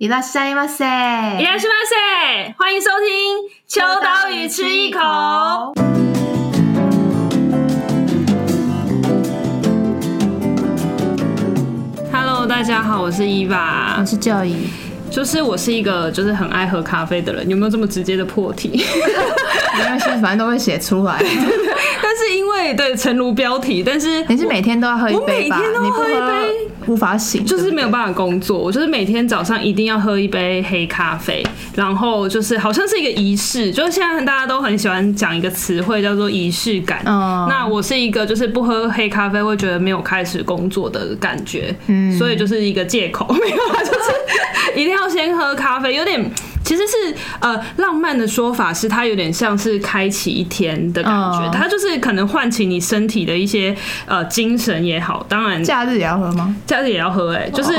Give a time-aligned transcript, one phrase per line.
[0.00, 5.00] いらっしゃいませ，いらっしゃいませ，欢迎收听《秋刀鱼吃一口》。
[12.12, 14.54] Hello，大家好，我是伊娃，我是 Joy，
[15.10, 18.84] 就是我是一个就是很爱喝咖啡的人，有没有这么直接的破题？
[19.78, 21.22] 没关系，反正都会写出来。
[22.02, 25.56] 但是因为对，诚如标题，但是你是每天都要喝一杯吧？
[25.56, 26.59] 我每天都要喝一杯。
[26.91, 28.57] 无法醒，就是没有办法工作。
[28.59, 31.41] 我就是每天早上一定要喝一杯黑咖啡，
[31.73, 33.71] 然后就是好像是一个仪式。
[33.71, 37.01] 就是现在大家都很喜欢讲一个词汇叫做仪式感。
[37.05, 41.73] 嗯，那我是一个就是不喝黑咖啡会觉得没有开始工作的感觉。
[41.87, 46.29] 嗯，所以就是一个借口， 没有啊，就是一定要先喝咖啡，有点。
[46.71, 53.75] 其实是呃，浪漫的说法是它有点像是开启一天的感觉，它就是可能唤起你身体的一些
[54.05, 55.25] 呃精神也好。
[55.27, 56.55] 当然，假日也要喝吗？
[56.65, 57.73] 假日也要喝哎、欸，就是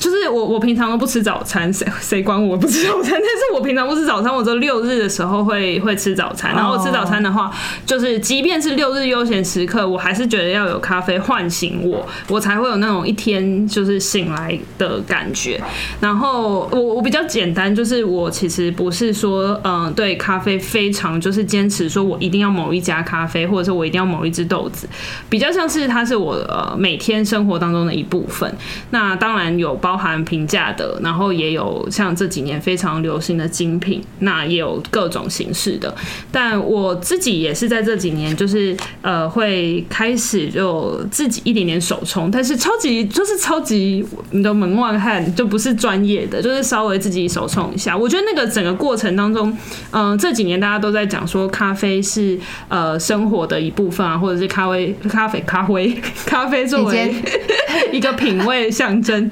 [0.00, 3.12] 就是我我平常都不吃早餐，谁谁管我不吃早餐？
[3.12, 6.52] 但是我平常不吃早餐，我只有六日的时候会会吃早餐。
[6.52, 7.48] 然后吃早餐的话，
[7.86, 15.62] 就是即便是六日悠闲时刻，我还是觉得要有咖啡唤醒我，我才会有那种一天就是醒来的感觉。
[16.00, 18.04] 然后我我比较简单，就是。
[18.15, 24.88] 我我其实不是说，嗯，对咖啡非常就是坚持，说我一定要某一家咖啡，或者说我一定要某一只豆子，
[25.28, 28.52] 比较像是它是我呃每天生活当中的一部分。
[28.90, 35.94] 那当然有包含平价的，然后也有像这几年非常流行的精品，那也有各种形式的。
[36.32, 47.96] 但我自己也是在这几年，就是呃会开始就自己一点点手冲，但是超级就是超级你的门外汉，就不是专业的，就是稍微自己手冲一下。
[48.08, 49.50] 觉得那个整个过程当中，
[49.90, 57.14] 嗯、呃，这几年大家都在讲说咖啡是呃生活的一部分啊，或者是咖啡、咖啡、咖啡、 咖啡作为
[57.92, 59.30] 一个品味象征。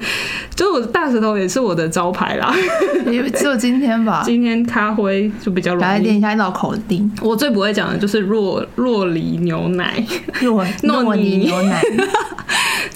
[0.55, 2.55] 就我大舌头也是我的招牌啦，
[3.35, 4.23] 只有今天吧。
[4.25, 5.83] 今天咖啡就比较容易。
[5.83, 7.11] 来练一下绕口令。
[7.21, 10.01] 我最不会讲的就是若若梨牛奶，
[10.39, 11.83] 若诺尼牛奶。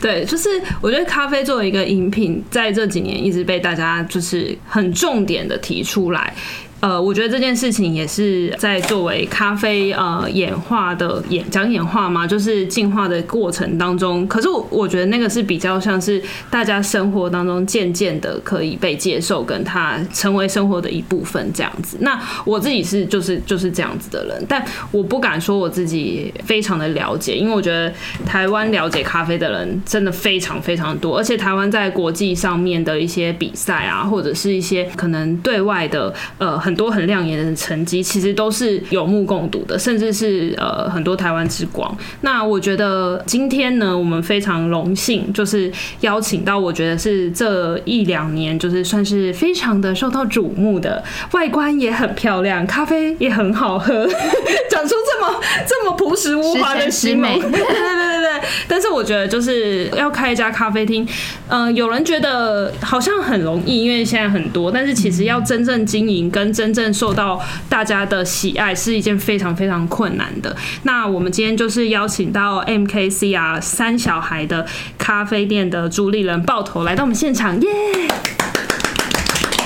[0.01, 0.49] 对，就是
[0.81, 6.33] 我觉得咖啡作为一个饮品，在这几年一直被大家就是很重点的提出来。
[6.81, 14.25] 呃，我觉得这件事情也是在作为咖啡呃演化的演讲演化嘛，就是进化的过程当中。
[14.29, 21.97] 可是我我觉得那个是比较像是大家生活当中渐渐的可以被接受，跟它成为生活的一部分这样子。
[21.99, 27.93] 那我自己是就是就是这样子的人，但我不敢说我自己非常的了解，因为我觉得
[28.25, 36.68] 台湾了解咖啡的人真的非常非常多，而且台湾在国际上面的一些比赛啊，或者是一些可能对外的呃。
[36.69, 41.97] 很多很亮眼的成绩，其实都是有目共睹的，甚至是呃很多台湾之光。
[42.21, 45.71] 那我觉得今天呢，我们非常荣幸，就是
[46.01, 54.05] 邀请到我觉得是这一两年就是算是非常的受到瞩目的，外观也很漂亮，咖啡也很好喝，
[54.69, 58.47] 讲出这么这么朴实无华的形容，对对对对对。
[58.67, 61.07] 但是我觉得就是要开一家咖啡厅，
[61.47, 70.53] 嗯、有人觉得好像很容易，因为现在很多，但是其实要真正经营跟真正受到大家的喜爱是一件非常非常困难的。
[70.83, 74.65] 那我们今天就是邀请到 M K C 啊三小孩的
[74.97, 77.69] 咖啡店的朱丽人爆头来到我们现场耶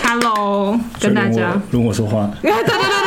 [0.03, 3.02] ！Hello，跟大家如我说话，对 对。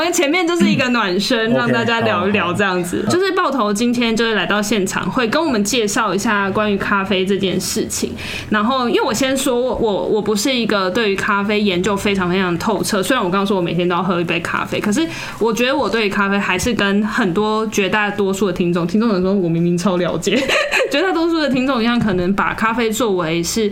[0.00, 3.04] 们前面就是一个暖身， 让大家聊一聊这样子。
[3.08, 8.12] 就是爆头今天就是来到现场，会跟我们介绍一下关于咖啡这件事情。
[8.50, 13.02] 然后，因为我先说，我我不是一个对于咖啡研究非常非常透彻。
[13.02, 15.06] 虽然我刚刚说我每天都要喝一杯咖啡，可是
[15.38, 20.36] 我觉得我对于咖啡还是跟很多绝大多数的听众，听众有时候我明明超了解，
[20.90, 23.70] 绝大多数的听众一样，可能把咖啡作为是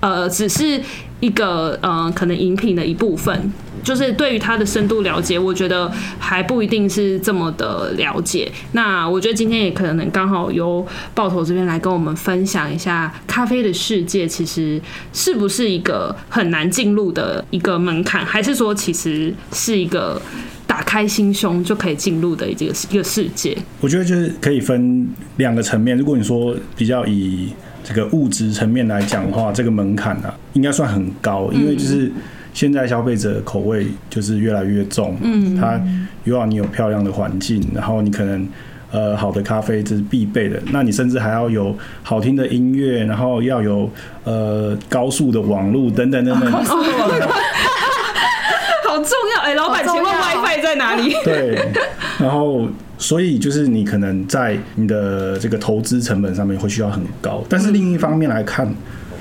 [0.00, 0.80] 呃，只是
[1.20, 3.52] 一个呃，可能饮品的一部分。
[3.88, 8.52] 就是对于它的深度了解，我觉得还不一定是这么的了解。
[8.72, 14.78] 那我觉得今天也可能刚好由爆头这边来跟我们分享一下咖啡的世界，其实
[15.14, 20.20] 是不是一个很难进入的一个门槛，还是说其实是一个
[20.66, 23.56] 打开心胸就可以进入的一个一个世界？
[23.80, 25.08] 我觉得就是可以分
[25.38, 25.96] 两个层面。
[25.96, 27.48] 如果你说比较以
[27.82, 32.12] 这个物质层面来讲的话，这个门槛啊，应该算很高，因为就是。
[32.58, 35.80] 现在消费者口味就是越来越重，嗯，他
[36.24, 38.48] 又要你有漂亮的环境，然后你可能
[38.90, 41.72] 呃好的咖啡这是必备的，那你甚至还要有
[42.02, 43.88] 好听的音乐，然后要有
[44.24, 46.82] 呃高速的网络等等等等，好重
[49.36, 51.14] 要哎，老板请问 WiFi 在哪里？
[51.22, 51.56] 对，
[52.18, 52.66] 然后
[52.98, 58.68] 所以就是你可能在你的这个投资成本上面会需要很高，但是另一方面来看。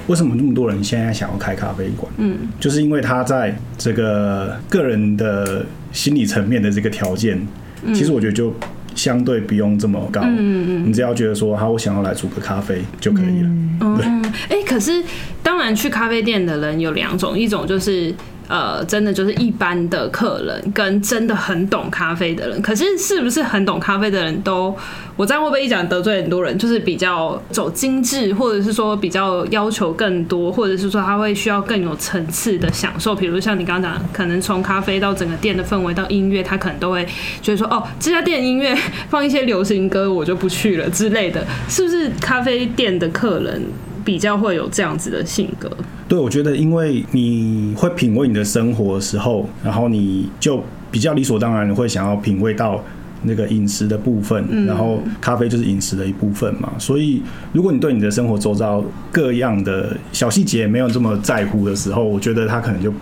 [0.08, 2.12] 为什么那么多人现在想要开咖啡馆？
[2.18, 7.40] 嗯，就是因为他在这个个人的心理层面的这个条件，
[7.94, 8.54] 其实我觉得就
[8.96, 10.22] 相对不用这么高。
[10.24, 13.50] 嗯嗯，你只要觉得说，好，我想要来煮个咖啡就可以了。
[13.82, 15.04] 嗯，哎，可是
[15.44, 18.14] 当然去咖啡店的人有两种，一种就是。
[18.48, 24.74] 呃，真的就是一般的客人跟真的很懂咖啡的人，可是是不是很懂咖啡的人都，
[25.16, 26.58] 我这样会不会一讲得罪很多人？
[26.58, 33.14] 就是比较走精致，或者是说比较要求更多，或者是说他会需要更有层次的享受。
[33.14, 37.06] 比如像你刚刚讲，可能从咖啡到整个店的氛围到音乐，他可能都会
[37.42, 38.74] 觉得说，哦，这家店音乐
[39.10, 41.46] 放一些流行歌，我就不去了之类的。
[41.68, 43.62] 是不是咖啡店的客人
[44.08, 45.70] 比较会有这样子的性格？
[46.08, 52.82] 对，我觉得，因为你会品味你的生活的时候，然后你就比较理所当然会想要品味到
[53.24, 56.72] 那个饮食的部分，嗯、然后咖啡就是饮食的一部分嘛。
[56.80, 57.22] 所以，
[57.52, 58.82] 如果你对你的生活周遭
[59.12, 62.94] 各样的小细节没有这么在乎的时候，我觉得他可能就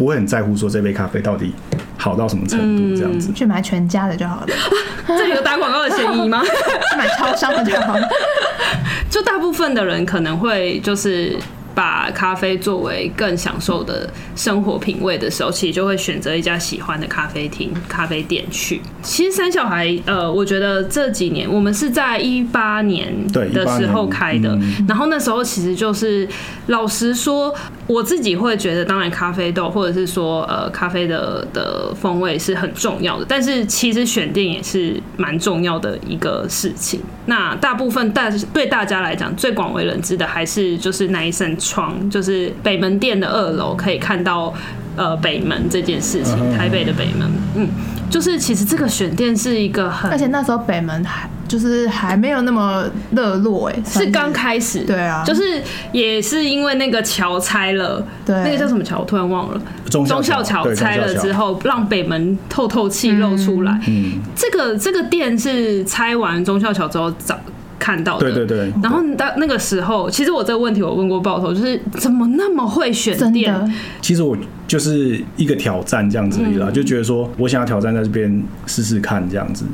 [0.00, 1.52] 不会很在乎说这杯咖啡到底
[1.98, 3.28] 好到什么程度这样子。
[3.30, 4.46] 嗯、去买全家的就好了，
[5.06, 6.40] 这里有打广告的嫌疑吗？
[6.90, 8.08] 去买超商的就好了。
[9.10, 11.36] 就大部分的人可能会就是。
[11.74, 18.80] 把咖啡作为更享受的生活品味的时候，其实就会选择一家喜欢的咖啡厅、咖啡店去。
[19.02, 24.58] 其实三小孩，呃，我觉得这几年我们是在一八年的时候开的，
[24.88, 26.28] 然后那时候其实就是
[26.66, 27.54] 老实说，
[27.86, 37.00] 我自己会觉得，当然咖啡豆或者是说呃咖啡的的风味是很重要的，但是其实选店也是蛮重要的一个事情。
[37.26, 44.52] 那大部分大对大家来讲最广为人知的还是就是那一扇窗，就是北门店的二楼可以看到
[44.96, 47.68] 呃北门这件事情，台北的北门，嗯，
[48.10, 55.60] 就是其实这个选店是一个很，而且那时候北门还就是还没有那么热络哎，是刚开始，对啊，就是
[55.92, 59.00] 也是因为那个桥拆了，对，那个叫什么桥？
[59.00, 60.72] 我突然忘了，中校桥。
[60.74, 67.36] 拆了之后，让北门透透气露出来，嗯，这个这个店是拆完中校桥之后找。
[67.80, 68.72] 看到的，对对对。
[68.80, 73.52] 然后到那个时候，其实我这个问题我问过爆头，就是怎么那么会选店？
[74.00, 74.36] 其实我
[74.68, 79.64] 就是一个挑战这样子而已啦，嗯、就觉得说我想要挑战在这边试试看这样子。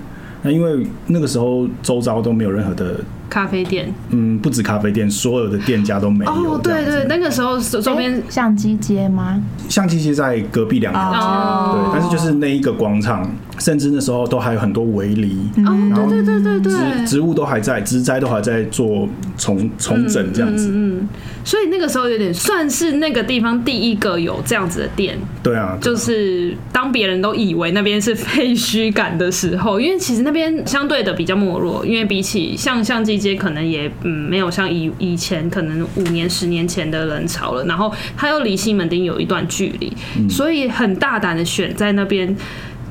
[0.43, 2.95] 那因为那个时候周遭都没有任何的。
[3.29, 6.31] 咖啡店，嗯，不止咖啡店，所有的店家都没有。
[6.31, 9.43] 哦，对对，那个时候周边相机街吗？
[9.69, 21.09] 相机街在隔壁两条街，对，但是就是那一个广场，甚至那时候都还有很多围篱，哦，对对对对对，植植物都还在，植栽都还在做重重整这样子，嗯，
[21.45, 33.17] 所以那个时候有点算是那个地方第一个有这样子的店，对啊，就是当别人都以为那边是废墟感的时候，因为其实那边相对的比较没落，因为比起像相机。
[33.17, 42.37] 街可能也嗯没有像以以前可能五年十年前的人潮了，然后它又离西门町有一段距离，嗯、所以很大胆的选在那边，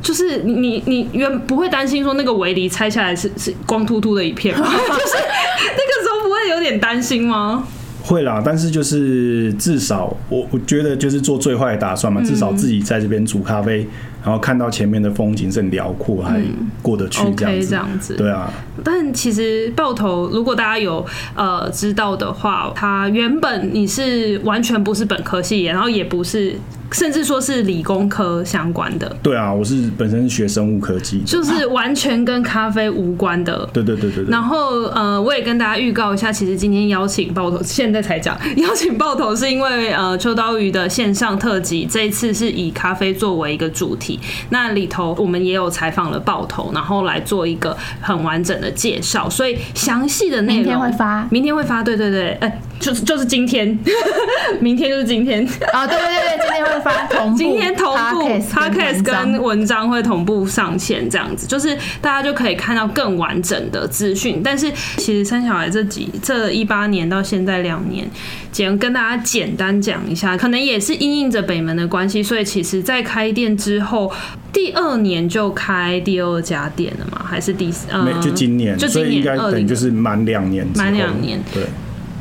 [0.05, 4.65] 就是你你原不会担心说那个围篱拆下来是是光秃秃的一片吗？
[4.69, 7.67] 就是那个时候不会有点担心吗？
[8.05, 13.87] 会啦，但是就是至少我我觉得就是做最坏的打算嘛，至少自己在这边煮咖啡。
[14.23, 16.41] 然后看到前面的风景是很辽阔，还
[16.81, 17.63] 过得去这样子。
[17.63, 18.51] 嗯 okay, 这样子对啊。
[18.83, 21.05] 但其实爆头，如果大家有
[21.35, 26.55] 呃知道的话，他原本你是完全不是本科系，然后也不是。
[26.91, 29.13] 甚至说是理工科相关的。
[29.21, 33.67] 对啊，我是本身学生物科技，就是完全跟咖啡无关的。
[33.73, 34.31] 对对对对，对。
[34.31, 44.19] 然后呃，我也跟大家预告一下，其实今天邀请爆头，现在才讲邀请爆头，是因为呃秋刀鱼的线上特辑，这一次是以咖啡作为一个主题。
[44.49, 49.29] 那里头我们也有采访了爆头，然后来做一个很完整的介绍。
[49.29, 51.81] 所以详细的内容明天会发，明天会发。
[51.81, 53.75] 对对对，哎、就是就是今天，
[54.61, 55.87] 明天就是今天啊！
[55.87, 57.35] 对对对，今天会发同。
[57.35, 58.21] 今天同步
[58.53, 64.39] Podcast 跟文章会同步上线，这样子就是大家就可以看到更完整的资讯。
[64.43, 68.07] 但是其实生小孩这几这一八年到现在两年，
[68.51, 74.11] 简跟大家简单讲一下，可能也是因应着北门的关系，所以其实在开店之后，
[74.53, 77.25] 第二年就开第二家店了嘛？
[77.27, 81.39] 还是第呃，就今年，就今年应该等于就是满两年，满两年。
[81.51, 81.63] 对，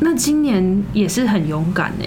[0.01, 2.05] 那今年也是很勇敢呢。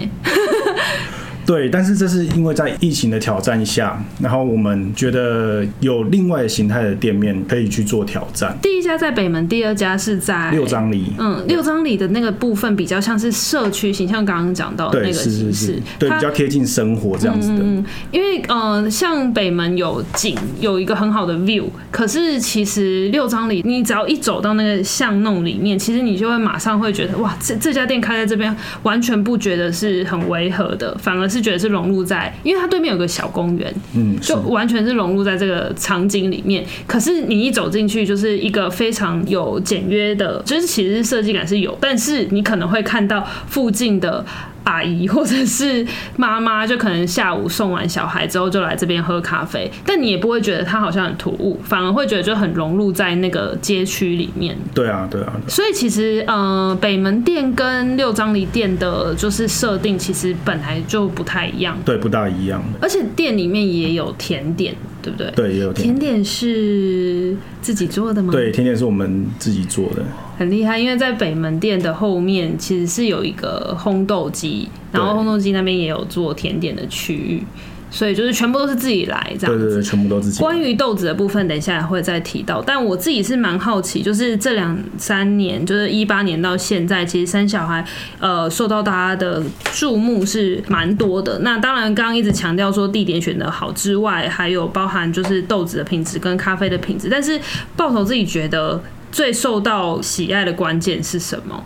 [1.48, 8.54] 对，但是这是因为在疫情的挑战下，然后我们觉得有另外的形态的店面可以去做挑战。
[8.60, 11.06] 第一家在北门，第二家是在六张里。
[11.16, 17.60] 嗯，六张里的那个部分比较像是社区形象刚刚讲到的那个形式，对，比较贴近生活这样子的。
[17.62, 36.64] 嗯，因为呃，像北门有景，有一个很好的 view，可是其实六张里，你只要一走到那个巷弄里面，其实你就会马上会觉得，哇，这这家店开在这边，完全不觉得是很违和的，反而是觉得是融入在，因为它对面有个小公园，嗯，就完全是融入在这个场景里面。
[36.86, 44.24] 可是你一走进去，就是一个非常有简约的，就是其实设计感是有，但是你可能会看到附近的。
[44.64, 45.86] 阿姨或者是
[46.16, 54.56] 妈妈，就可能下午送完小孩之后就来这边喝咖啡，但你也不会觉得它好像很突兀，反而会觉得就很融入在那个街区里面。
[54.74, 55.32] 对啊，对啊。
[55.46, 61.76] 所以其实，呃，北门店跟六张犁店的，就是设定其实本来就不太一样。
[61.84, 62.62] 对，不大一样。
[62.80, 64.74] 而且店里面也有甜点。
[65.02, 65.30] 对不对？
[65.32, 65.98] 对，也有甜点。
[65.98, 68.32] 甜点是自己做的吗？
[68.32, 70.04] 对，甜点是我们自己做的，
[70.36, 70.78] 很厉害。
[70.78, 77.42] 因为在北门店的后面，其实是有一个烘豆机，然后烘豆机那边也有做甜点的区域。
[77.90, 80.40] 所以就是全部都是自己来这样子，对对对，全部都自己。
[80.40, 82.60] 关于豆子的部分，等一下会再提到。
[82.60, 87.82] 但我自己是蛮好奇，就是这两三年，就是一八年到现在，其实生小孩
[88.20, 89.42] 呃受到大家的
[89.72, 91.38] 注目是蛮多的。
[91.38, 97.08] 那当然，刚刚一直强调说地点选得好之外，还有包含就是豆子的品质跟咖啡的品质。
[97.10, 97.40] 但是
[97.74, 101.64] 爆头自己觉得最受到喜爱的关键是什么？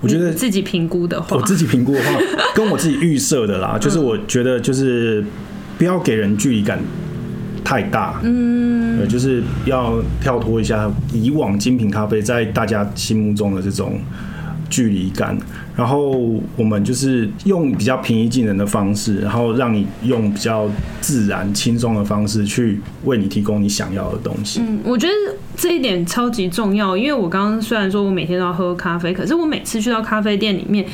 [0.00, 2.20] 我觉得自己评估的话，我自己评估的话，
[2.54, 5.24] 跟我自己预设的啦，就是我觉得就是。
[5.78, 6.78] 不要给人距离感
[7.64, 14.00] 太大，嗯，就是要跳脱一下以往精品咖啡在大家心目中的这种
[14.68, 15.38] 距离感。
[15.78, 16.10] 然后
[16.56, 20.68] 我们就是用比较平易近人的方式，然后让你用比较
[21.00, 24.60] 自然、轻松的方式去为你提供你想要的东西。
[24.60, 25.12] 嗯，我觉得
[25.56, 30.84] 这一点超级重要，因为我刚刚虽然说我每天都要喝咖啡，可是我每次去到咖啡店里面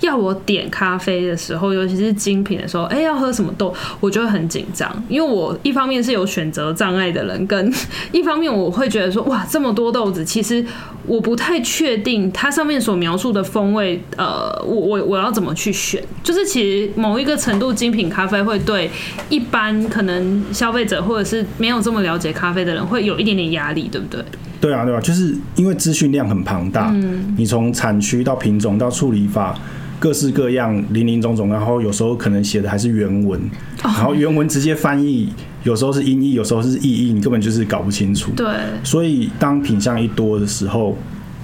[0.00, 7.72] 要我点咖啡的时候，尤其是精品的时候，哎，要喝什么豆，我就会很紧张，因为我一方面是有选择障碍的人，跟
[8.10, 10.64] 一方面我会觉得说，哇，这么多豆子，其实
[11.06, 14.31] 我不太确定它上面所描述的风味，呃。
[14.32, 16.02] 呃，我我我要怎么去选？
[16.22, 18.90] 就是其实某一个程度，精品咖啡会对
[19.28, 24.24] 一般可能消费者或者是没有这么了解咖啡的人，会有一点点压力，对不对？
[24.58, 29.58] 对啊，对啊，就是因为资讯量很庞大，嗯，你从产区到品种到处理法，
[29.98, 33.38] 各式各样，林林总总，然后有时候可能写的还是原文，
[33.82, 35.28] 然后原文直接翻译，
[35.64, 38.30] 有时候是音译，有时候是意译，你根本就是搞不清楚。
[38.34, 38.46] 对，
[38.82, 40.96] 所以当品相一多的时候，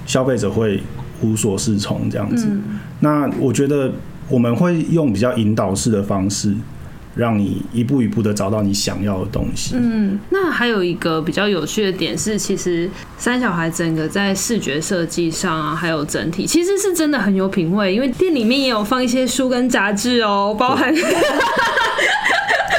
[0.07, 0.81] 消费者会。
[1.21, 3.91] 无所适从这样子，嗯，那我觉得
[4.29, 6.53] 我们会用比较引导式的方式，
[7.15, 9.75] 让你一步一步的找到你想要的东西。
[9.75, 20.93] 嗯，那还有一个比较有趣的点是，其实三小孩整个在视觉设计上啊，还有整体，其实是真的很有品味，因为店里面也有放一些书跟杂志哦，包含。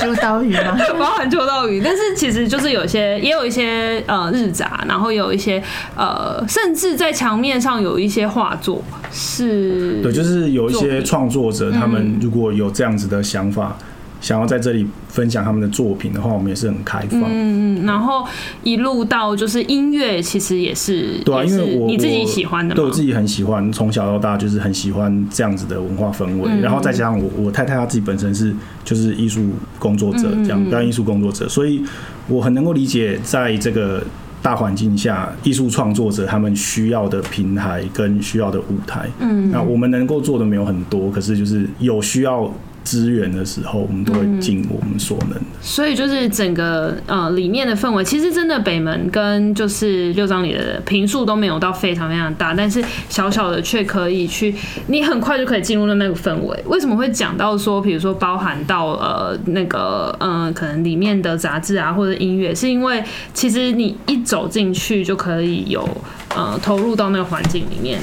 [0.00, 0.78] 秋刀鱼吗？
[0.98, 5.62] 包含秋刀鱼，但是其实就是有些，也有一些呃日杂，然后有一些
[5.94, 10.00] 呃，甚至在墙面上有一些画作是。
[10.02, 13.76] 对，就是有一些创作者，他们如果有这样子的想法。
[14.20, 17.22] 想要在这里分享他们的作品的话，我们也是很开放。
[17.22, 18.26] 嗯嗯，然后
[18.62, 26.50] 一路到就是音乐，其实也是对啊，因为我你自己喜欢的，对我自己很喜欢，从小到大就是很喜欢这样子的文化氛围。
[26.50, 29.48] 嗯、然后再加上我我太太她自己本身是就是艺术
[29.78, 31.82] 工作者，这样表演艺术工作者，所以
[32.28, 34.02] 我很能够理解在这个
[34.42, 39.08] 大环境下，艺术创作者他们需要的平台跟需要的舞台。
[39.18, 42.52] 嗯，那我们能够做的没有很多，可是就是有需要。
[42.82, 45.38] 资源的时候，我们都会尽我们所能。
[45.60, 54.54] 所以就是整个呃里面的氛围，其实真的北门跟就是六张犁的坪数都没有到非常非常大，但是小小的却可以去，
[54.88, 56.62] 你很快就可以进入到那个氛围。
[56.66, 65.86] 为什么会讲到说，比如说包含到呃那个嗯、可能里面的杂志啊或者音乐，是因为其实你一走进去就可以有
[66.34, 68.00] 呃投入到那个环境里面。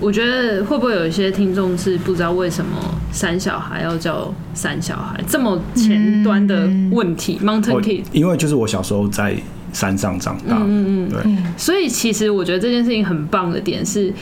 [0.00, 2.72] 我觉得会不会有一些听众是不知道为什么
[3.12, 9.36] 三小孩要叫三小孩这么前端的问题？Mountain Kid，因为就是我小时候在
[9.72, 14.12] 山上长大，嗯嗯，对，所以其实我觉得这件事情很棒的点是。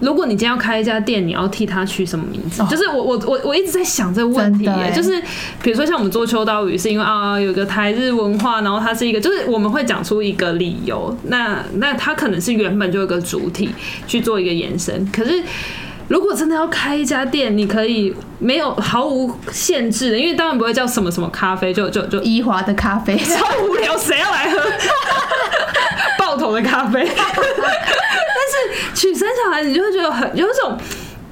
[0.00, 5.20] 如果你今天要开一家店，你要替他取什么名字？Oh, 就是我我我我一直在想这个问题耶，就是
[5.62, 13.70] 比如说像我们做秋刀鱼，是因为啊有个台日文化，然后它是一个，就是我们会讲出一个理由，那那它可能是原本就有个主体
[14.06, 15.42] 去做一个延伸，可是
[16.06, 24.58] 如果真的要开一家店，你可以没有毫无限制的，因为当然不会叫什么什么咖啡，就就就伊华的咖啡，超无聊，谁要来喝
[26.28, 27.02] 爆头的咖啡？
[27.06, 30.76] 但是娶三小孩，你就会觉得很有一种。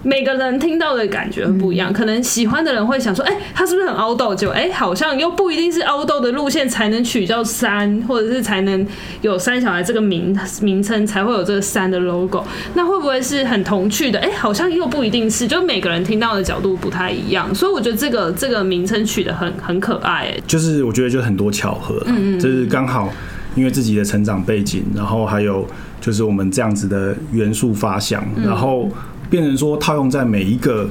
[0.03, 4.33] 每个人听到的感觉不一样，可能喜欢的人会想说，哎、欸，他是不是很凹豆？
[4.33, 8.87] 就哎，好像又不一定是凹豆的路线才能取叫三，或者是才能
[9.21, 12.45] 有三小孩这个名名称，才会有这个三的 logo。
[12.75, 14.21] 那会不会是很童趣的？
[14.21, 17.53] 哎，好像又不一定是，就每个人听到的角度不太一样。
[17.53, 20.29] 所以我觉得这个这个名称取得很很可爱。
[20.29, 23.13] 哎，就是我觉得就很多巧合，嗯嗯，就是刚好
[23.57, 25.67] 因为自己的成长背景，然后还有
[26.01, 28.89] 就是我们这样子的元素发想，然后。
[29.29, 30.89] 变成说套用在每一个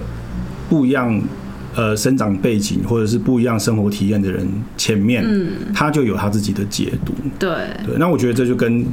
[0.67, 1.21] 不一样
[1.73, 4.45] 呃生长背景或者是不一样生活体验的人
[4.75, 7.13] 前面，嗯，他就有他自己的解读。
[7.39, 7.49] 对
[7.85, 8.85] 对，那我觉得这就跟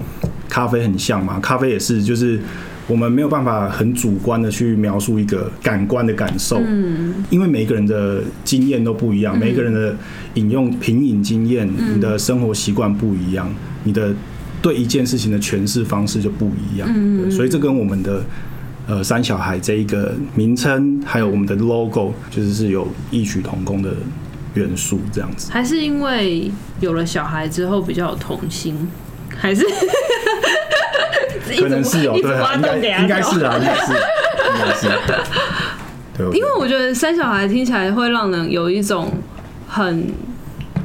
[0.48, 2.38] 咖啡很像嘛，咖啡也是，就是
[2.86, 9.96] 我们没有办法很主观的去描述一个感官的感受，嗯，因为每一个人的经验都不一样，每一个人的
[10.34, 13.52] 饮用品饮经验，你的生活习惯不一样，
[13.84, 14.14] 你的
[14.60, 18.22] 对一件事情的诠释方式就不一样，嗯，所以这跟我们的。
[18.88, 23.94] 呃，三小孩这一个名称，还有我们的 logo，就是是有异曲同工的
[24.54, 25.52] 元素，这样子。
[25.52, 28.76] 还是因为有了小孩之后比较有童心，
[29.36, 29.64] 还是？
[31.58, 34.88] 可能是有，对，应该应该是啊，应该是，应该是。
[36.16, 39.12] 对，因为我觉得生小孩听起来会让人有一种
[39.68, 40.12] 很。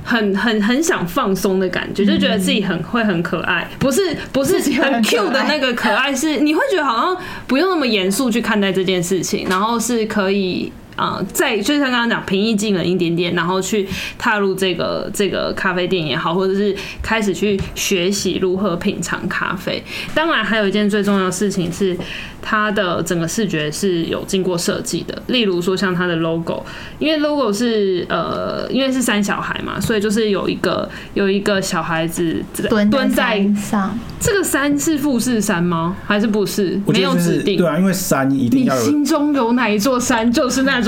[0.09, 10.71] 很很很想放松的感觉，就觉得自己很会很可爱，不是不是很 Q 的那个可爱，是你会觉得好像不用那么严肃去看待这件事情，然后是可以。
[10.97, 13.87] 啊、呃，在就像刚刚讲，平易近人一点点，然后去
[14.17, 19.81] 踏入这个这个咖啡店也好，或者是开始去学习如何品尝咖啡。
[20.15, 21.95] 当然，还有一件最重要的事情是，
[22.41, 25.21] 它的整个视觉是有经过设计的。
[25.27, 26.63] 例如说，像它的 logo，
[26.97, 33.97] 因为 logo 是呃，因为是三小孩嘛，所以就是有一个有一个小孩子蹲蹲在上。
[34.19, 35.95] 这个山是富士山吗？
[36.07, 36.81] 还是不是？
[36.87, 37.55] 没有指定。
[37.55, 38.81] 对啊，因为山一定要有。
[38.81, 40.81] 你心中有哪一座山，就是那。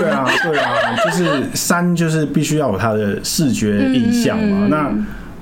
[0.00, 0.74] 对啊，对啊，
[1.04, 4.66] 就是山，就是必须要有它的视觉印象嘛。
[4.68, 4.92] 那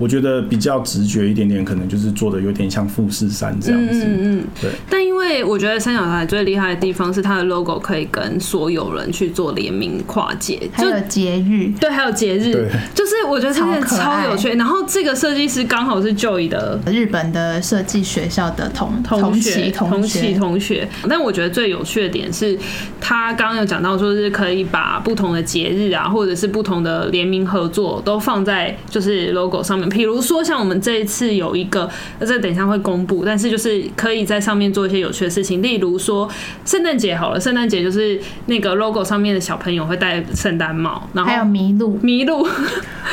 [0.01, 4.03] 我觉得比较直觉一点点，可能就是做的有点像富士山这样子。
[4.03, 4.71] 嗯嗯，对。
[4.89, 14.49] 但因为我觉得三角台最厉害的地方是它的 logo 可以跟所有人去做联名跨界，还有节日，对，还有节日，就是我觉得这件超有趣。
[14.55, 20.89] 然后这个设计师刚好是 Joy 的日本的设计学校的同同学同期同学。
[21.07, 22.59] 但我觉得最有趣的点是，
[23.03, 29.90] 他刚刚有讲到说是可以把不同的节日啊，或者是不同的联名合作都放在就是 logo 上面。
[29.91, 35.61] 比如说，像我们这一次有一个，这等一下会公布，但是就是可以在上面做一些有趣的事情。
[35.63, 36.29] 例如说，
[36.65, 42.49] 圣诞节好了，圣诞节就是那个 logo 上面的小朋友会戴圣诞帽，然后还有麋鹿，麋鹿，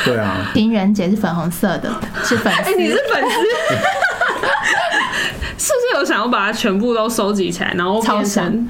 [0.05, 3.29] 对啊，情人节是粉红色的，是粉你是粉丝，
[5.57, 8.67] 是不是有想要把它全部都收集起来，然后变成？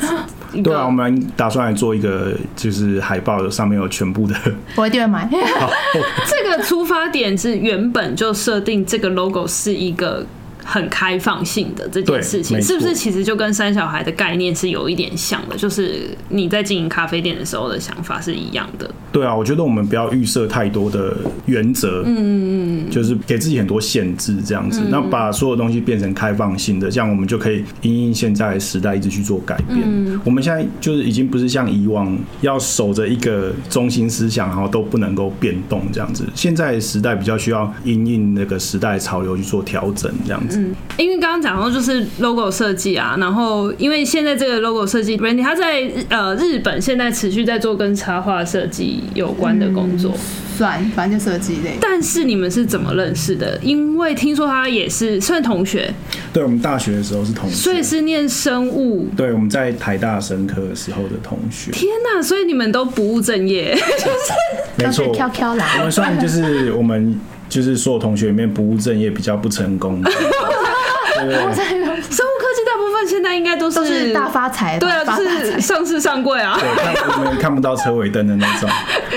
[0.64, 4.36] 对啊，我们打算来做一个，就是海报上面有全部的，
[4.76, 5.26] 我一定会买。
[5.60, 5.70] 好，
[6.28, 10.26] 这个出发点是原本就设定这个 logo 是一个。
[10.70, 15.56] 很开放性的这件事情，是不是其实就跟三小孩的概念是有一点像的？
[15.56, 18.90] 就是你在经营咖啡店的时候的想法是一样的。
[19.10, 30.20] 对啊，我觉得我们不要预设太多的原则，嗯嗯嗯，就是给自己很多限制这样子，那把所有东西变成开放性的，这样我们就可以因应现在时代一直去做改变。
[30.26, 36.26] 我们现在就是已经不是像以往要守着一个中心思想，然后都不能够变动这样子。
[36.36, 40.57] 现在时代比较需要因应那个时代潮流去做调整这样子。
[40.58, 51.78] 嗯，因为刚刚讲到就是 logo 设计啊，然后因为现在这个 logo 设计，Randy 他在呃日本现在持续在做跟插画设计有关的工作，嗯、算反正就设计类。
[51.80, 53.60] 但是你们是怎么认识的？
[53.62, 55.94] 因为听说他也是算同学，
[56.34, 61.72] 对，我们大学的时候是同学，所以是念生物，对，我们在台大生科的时候的同学。
[61.72, 63.80] 天哪，所以你们都不务正业，就
[64.86, 65.78] 是没错，飘飘来。
[65.78, 67.20] 我们算就是我们。
[67.50, 70.12] 就是所有同学里面不务正业比较不成功的。
[70.12, 78.70] 对 对对，生物科技大部分现在应该都是，都是大发财，对啊，就是上市上柜啊，对，看我们看不到车尾灯的那种。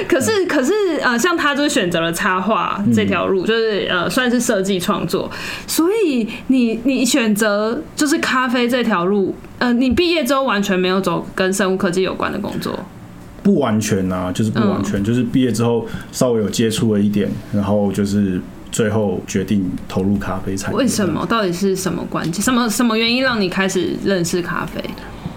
[0.09, 5.31] 可是可是呃，像他就是选择了插画这条路，就是呃算是设计创作。
[5.67, 12.79] 所以你你选择就是咖啡这条路，呃，你毕业之后完全没有走跟生物科技有关的工作。
[13.43, 20.77] 不完全啊，就是不完全，嗯、就是毕业之后稍微有接触了一点，然后就是最后决定投入咖啡产业。
[20.77, 21.25] 为什么？
[21.27, 22.43] 到底是什么关系？
[22.43, 24.83] 什么什么原因让你开始认识咖啡？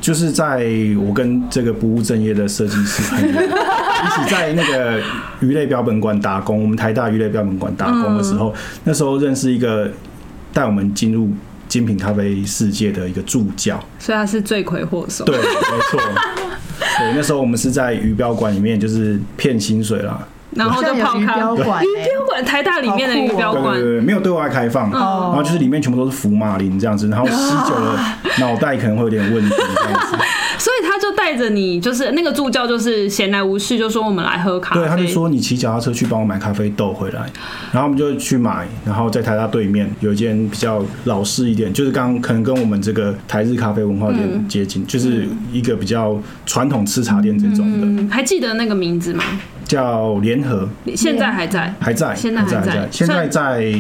[0.02, 0.66] 就是在
[1.00, 5.02] 我跟这个不务正业的设计师朋友 一起在那个
[5.40, 9.90] 鱼类标本馆打工，我们台大鱼类标本馆打工的时候，那时候认识一个
[10.52, 11.30] 带我们进入
[11.70, 15.24] 精品咖啡世界的一个助教，所以他是罪魁祸首。
[15.24, 15.44] 对，没
[15.90, 16.02] 错。
[17.00, 20.20] 对，那时候我们是在鱼标馆里面，就是骗薪水啦。
[20.56, 28.00] 然后就泡咖啡，鱼标馆，台大里面的鱼标馆，对对对，没有对外开放，然后就是里面全部都是福马林这样子，然后吸久了
[28.40, 30.18] 脑袋可能会有点问题这样子。
[30.58, 34.82] 所以他就带着你，就是那个助教，就是闲来无事就说我们来喝咖啡。
[34.82, 37.22] 对，他就说你骑脚踏车去帮我买咖啡豆回来，
[37.72, 47.86] 然后我们就去买，然后在台大对面有一间比较老式一点，就是刚刚可能跟我们这个台日咖啡文化店接近，就是一个比较传统吃茶店这种的。
[47.86, 49.24] 嗯，还记得那个名字吗？
[49.66, 53.74] 叫联合，现在还在，还在，现在还在，现在在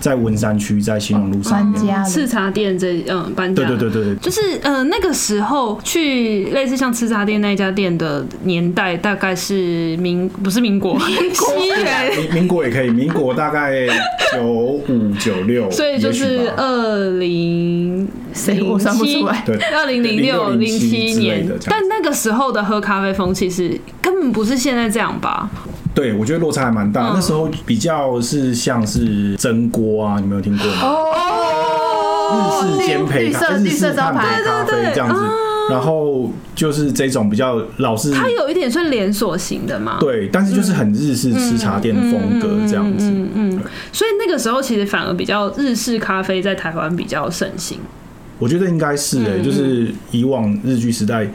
[0.00, 2.04] 在文山区，在新隆路上面。
[2.04, 13.86] 吃茶店这嗯搬家，对对对对，就是呃那个时候去类似像吃茶店那一家店的年代，大概是民不是民国，西元民民国也可以，民国大概
[14.32, 14.82] 九五
[15.18, 25.50] 九六，所以就是二零谁我算不出来，对，二零零六零七年，但那个时候的喝咖啡风气是根本不是现在这样吧？
[25.96, 27.12] 对，我觉得落差还蛮大。
[27.14, 30.82] 那时候比较是像是蒸锅啊，你没有听过吗？
[30.82, 35.22] 哦，日式煎焙咖，日式招牌咖啡这样子。
[35.70, 39.96] 然后就是这种比较老式，它有一点算连锁型的嘛？
[39.98, 43.06] 对，但是就是很日式吃茶店的风格这样子。
[43.06, 43.62] 嗯嗯。
[43.90, 47.78] 所以那个时候其实反而比较日式咖啡在台湾比较盛行。
[48.38, 51.26] 我觉得应该是哎，就是以往日剧时代。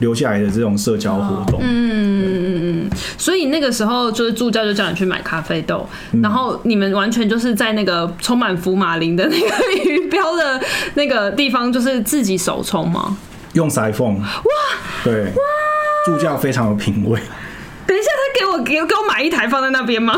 [0.00, 9.46] 留下来的这种社交活动，嗯嗯嗯嗯，所以那个时候就是助教就叫你去买咖啡豆，嗯、然后你们完全就是在那个充满福马林的那个
[9.84, 10.60] 鱼标的
[10.94, 13.16] 那个地方，就是自己手冲吗？
[13.52, 14.24] 用塞缝哇，
[15.02, 15.32] 对哇，
[16.04, 17.20] 助教非常有品味。
[17.90, 20.16] 等一下，他给我给给我买一台放在那边吗？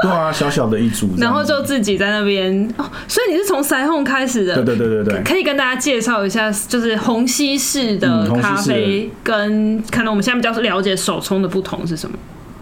[0.00, 2.90] 对啊，小小的一组，然后就自己在那边哦。
[3.06, 4.54] 所以你是从腮红开始的？
[4.54, 5.22] 对对对对对。
[5.22, 12.16] 可以跟大家介绍一下，就是虹吸式的咖啡跟可能我们现在比较了解手冲的不同是什么？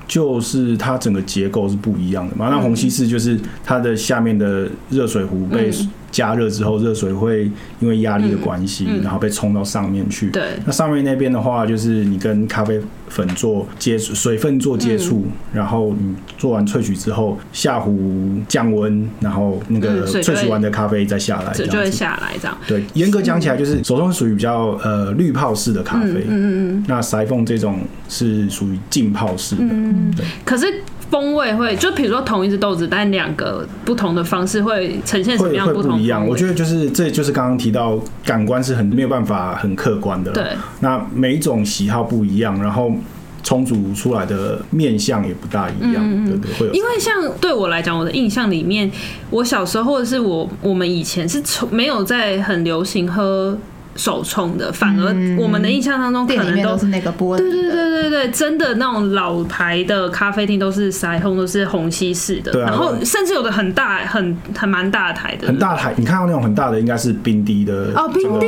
[0.08, 2.48] 就是它整个结构是不一样的嘛。
[2.50, 5.70] 那虹吸式就是它的下面的热水壶被
[6.10, 10.30] 加热之后，热水会因为压力的关系，然后被冲到上面去。
[10.30, 10.42] 对。
[10.64, 22.56] 那上面那边的话，就是你跟咖啡粉做接触，水分做接触，然后你做完萃取之后下壶降温，然后那个萃取完的咖啡再下来，就会下来这样。
[22.66, 26.24] 对，严格讲起来，就是手冲属于比较呃滤泡式的咖啡。
[26.26, 26.84] 嗯嗯嗯。
[26.88, 29.62] 那塞缝这种是属于浸泡式的。
[29.62, 30.12] 嗯。
[30.16, 30.24] 对。
[30.44, 30.66] 可是。
[31.10, 35.92] 风味会就比如说同一只豆子，但两个不同的方式会呈现什么样不同？
[35.92, 36.26] 不一样。
[36.26, 40.30] 我觉得就是这就是刚刚提到感官是很没有办法很客观的。
[40.30, 40.44] 对。
[40.78, 42.92] 那每一种喜好不一样，然后
[43.42, 46.54] 冲煮出来的面相也不大一样，嗯、对不对？
[46.54, 46.72] 会有。
[46.72, 48.90] 因为像对我来讲，我的印象里面，
[49.30, 53.58] 我小时候或者是我我们以前是从没有在很流行喝。
[53.96, 55.06] 手冲的，反而
[55.38, 57.38] 我们的印象当中可能都，都是那个玻璃。
[57.38, 62.52] 对对对对对，真的那种老牌的咖啡厅都是筛风，都是虹吸式的。
[62.52, 62.70] 对啊。
[62.70, 65.48] 然后甚至有的很大，很很蛮大台的。
[65.48, 67.92] 很大台，你看到那种很大的，应该是冰滴的。
[67.94, 68.46] 哦，冰滴。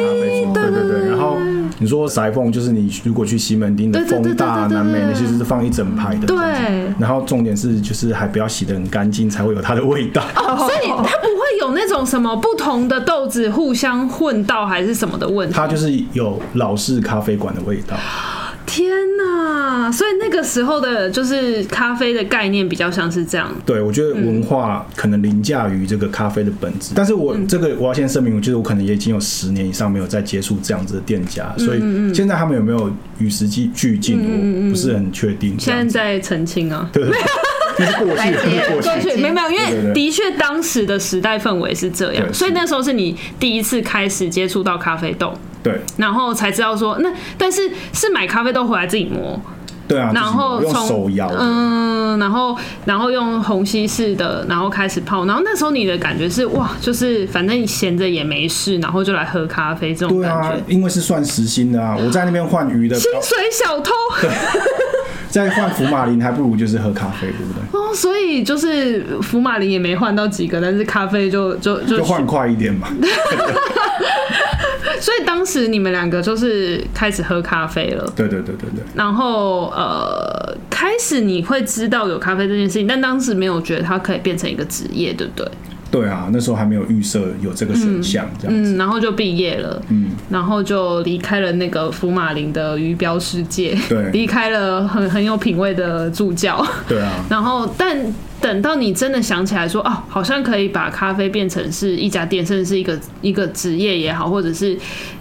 [0.52, 1.09] 对对对。
[1.09, 1.37] 然后
[1.78, 6.26] 你说塞缝，就是你如果去西门町的风大、南美那些，就是放一整排的。
[6.26, 6.37] 对。
[6.98, 10.22] 然后重点是，就是还不要洗的很干净，才会有它的味道。
[10.37, 15.55] 哦，所以它不会有那种什么不同的豆子互相混到，还是什么的问题。
[15.55, 17.96] 它就是有老式咖啡馆的味道。
[18.64, 19.90] 天哪！
[19.92, 23.53] 所以那个时候的，就是咖啡的概念比较像是这样。
[23.66, 26.92] 对，我觉得文化可能凌驾于这个咖啡的本质。
[26.94, 31.81] 但是我这个我要先声明，我觉得我可能也已经有十年以上没有再接触这样子的店家，所以
[32.14, 35.55] 现在他们有没有与时俱进，我不是很确定。
[35.59, 36.88] 现在在澄清啊。
[36.92, 37.05] 对。
[37.78, 38.32] 那是过去，
[38.82, 45.32] 过去，没有没有，因为的确当时的时代氛围是这样，所以那时候是你第一次开始接触到咖啡豆，
[45.62, 49.40] 对，然后才知道说，那但是是买咖啡豆回来自己磨，
[49.88, 63.92] 对啊，然后用手摇，嗯，然后然后用虹吸式的，然后开始泡，然后那时候你的感觉是哇，就是反正你闲着也没事，然后就来喝咖啡这种感觉，对啊，因为是算时薪的啊，我在那边换鱼的薪水小偷。
[65.32, 67.62] 再换福马林还不如就是喝咖啡，对不对？
[67.72, 72.88] 哦，所以就是福马林也没换到几个，但是咖啡就就就换快一点嘛。
[75.00, 78.04] 所以当时你们两个就是开始喝咖啡了。
[78.14, 78.84] 对对对对对。
[78.94, 85.50] 然后呃，开始你会知道有咖啡这件事情，但当时没有觉得它可以变成一个职业，对不对？
[85.92, 88.74] 对啊，那时候还没有预设有这个选项，这样子。
[88.74, 97.12] 嗯，然后就毕业了，嗯，然后就离开了那个福马林的鱼标世界，对， 离开了很很有品味的助教，对啊。
[97.28, 97.96] 然后，但
[98.40, 104.76] 等到你真的想起来说，哦，好像可以把咖啡变成是一家店，甚至是一个一个职业也好，或者是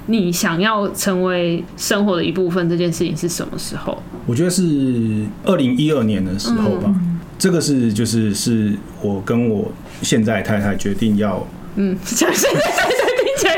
[0.06, 4.02] 你想要成为生活的一部分，这件事情是什么时候？
[4.26, 6.86] 我觉得是二零一二年的时候吧。
[6.88, 9.72] 嗯这个是就是是我跟我
[10.04, 11.44] 现在太太决定要，
[11.76, 12.92] 嗯，现在太太
[13.24, 13.58] 听起来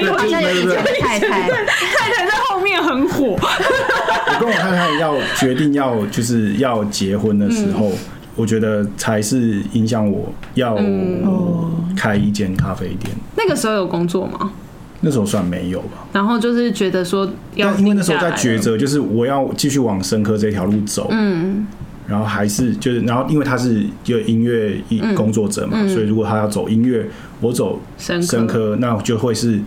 [0.54, 3.38] 有点太太太太在后面很火。
[3.38, 7.92] 我跟我太太要决定要就是要结婚的时候，
[8.38, 10.80] 我觉得才是影响我要
[11.98, 13.14] 开一间咖啡店。
[13.36, 14.54] 那个时候有工作吗？
[15.02, 16.08] 那时候算没有吧。
[16.14, 21.68] 然后就是觉得说要，因为那时候在抉择，就是我要继续往深科这条路走，嗯。
[22.08, 27.06] 然后还是就是，然后因为他是就音乐一工作者嘛，嗯嗯、所以如果他要走音乐，
[27.40, 29.60] 我走生科，那就会是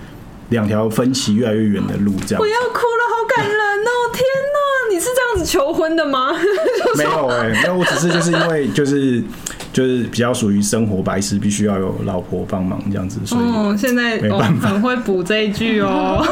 [0.51, 2.12] 两条分歧越来越远的路。
[2.27, 3.90] 这样我要哭了，好感人哦！
[4.12, 6.33] 天哪，你是这样子求婚的吗？
[6.96, 9.22] 没有哎、欸，那我只是就是因为 就是
[9.72, 16.22] 就是比较属于生活白痴，必须要有老婆帮忙这样子，所以哦，现在没办法、哦、很会补这一句哦。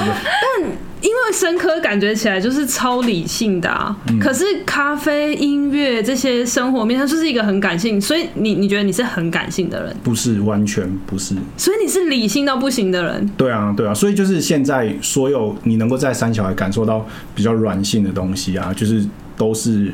[0.00, 0.70] 但
[1.02, 9.96] 因为生科感觉起来就是超理性的啊，嗯、可是咖啡、音乐这些生活面，它就是一个很感性，所以你你觉得你是很感性的人？
[10.04, 11.34] 不是，完全不是。
[11.56, 13.28] 所以你是理性到不行的人？
[13.36, 13.92] 对啊，对啊。
[13.92, 19.04] 所以就是现在所有你能够在三小孩感受到比较软性的东西啊，就是
[19.36, 19.92] 都是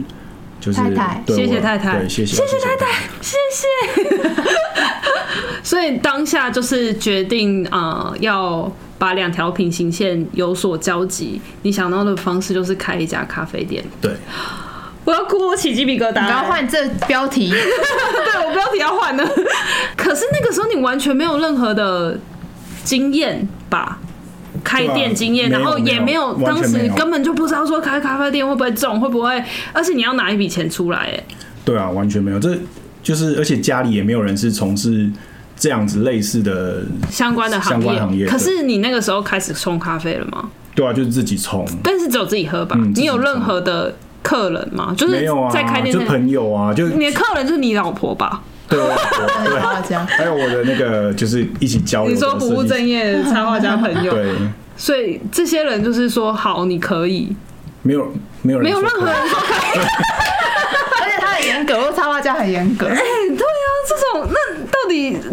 [0.61, 2.87] 就是太太，对谢谢太太，对，谢谢谢谢太太，
[3.23, 3.67] 谢谢。
[5.65, 8.71] 所以当下就是决定啊、呃，要。
[8.99, 13.85] 把两条平行线有所交集，你想到的方式就是开一家咖啡店。
[14.01, 14.13] 对，
[15.05, 16.25] 我要哭，我起鸡皮疙瘩。
[16.25, 19.25] 你要换这标题， 对我标题要换了。
[19.97, 22.19] 可是那个时候你完全没有任何的
[22.83, 23.99] 经验吧？
[24.65, 31.25] 开店经验，然后也没有，当时根本就不知道说开咖啡店会不会中，会不会，而且你要拿一笔钱出来，哎。
[31.65, 32.59] 对啊，完全没有，这
[33.03, 35.09] 就是，而且家里也没有人是从事。
[35.59, 40.49] 这样子类似的相关的行业，可是你那个时候开始冲咖啡了吗？
[40.75, 42.79] 对啊，就是自己冲，但是只有自己喝吧？
[42.95, 43.93] 你有任何的
[44.23, 44.95] 客人吗？
[44.97, 48.41] 就是在开店，就朋友啊，就你的客人就是你老婆吧？
[48.69, 54.33] 对， 对，还有我的那个就是一起交流，你说不务正业插画家朋友，对，
[54.77, 57.35] 所以这些人就是说好，你可以，
[57.83, 59.81] 没有没有没有任何人说可以，
[61.03, 64.48] 而且他很严格，我插画家很严格，哎，对啊，这种那。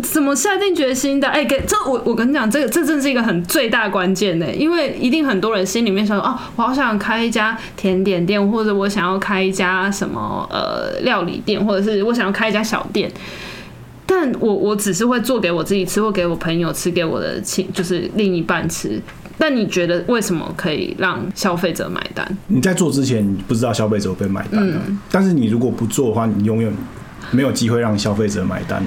[0.02, 1.28] 怎么下定决心的？
[1.28, 13.12] 哎、欸，给这我我跟你讲，这个这真是一个很最大关键呢，因为一定很多人心里面想说，哦，我好想开一家甜点店，或者我想要开一家什么呃料理店，或者是我想要开一家小店，
[14.06, 19.02] 但我我只是会做给我自己吃，或给我朋友吃，给我的亲就是另一半吃。
[19.38, 22.26] 但你觉得为什么可以让消费者买单？
[22.48, 24.66] 你在做之前，你不知道消费者会买单
[25.12, 26.72] 但是你如果不做的话，你永远
[27.32, 28.82] 没有机会让消费者买单。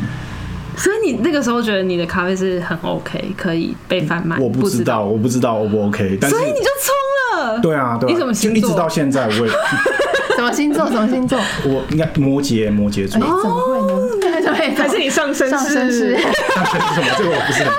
[0.78, 4.38] 所以你那个时候觉得你的咖啡是很 OK，可以被贩卖？
[4.38, 6.16] 我不知道，我不知道 O 不 OK。
[6.20, 7.58] 但是所以你就冲了？
[7.60, 8.12] 对啊，对啊。
[8.12, 8.58] 你什么星座？
[8.58, 9.48] 一直到现在我也
[10.36, 10.86] 什么星座？
[10.86, 11.38] 什么星座？
[11.64, 13.20] 我应该摩羯，摩羯座。
[13.20, 13.26] 怎么
[13.66, 14.08] 会呢？
[14.20, 16.16] 对，还是你上升上升是？
[16.16, 17.06] 上升是什么？
[17.18, 17.72] 这个我不是很。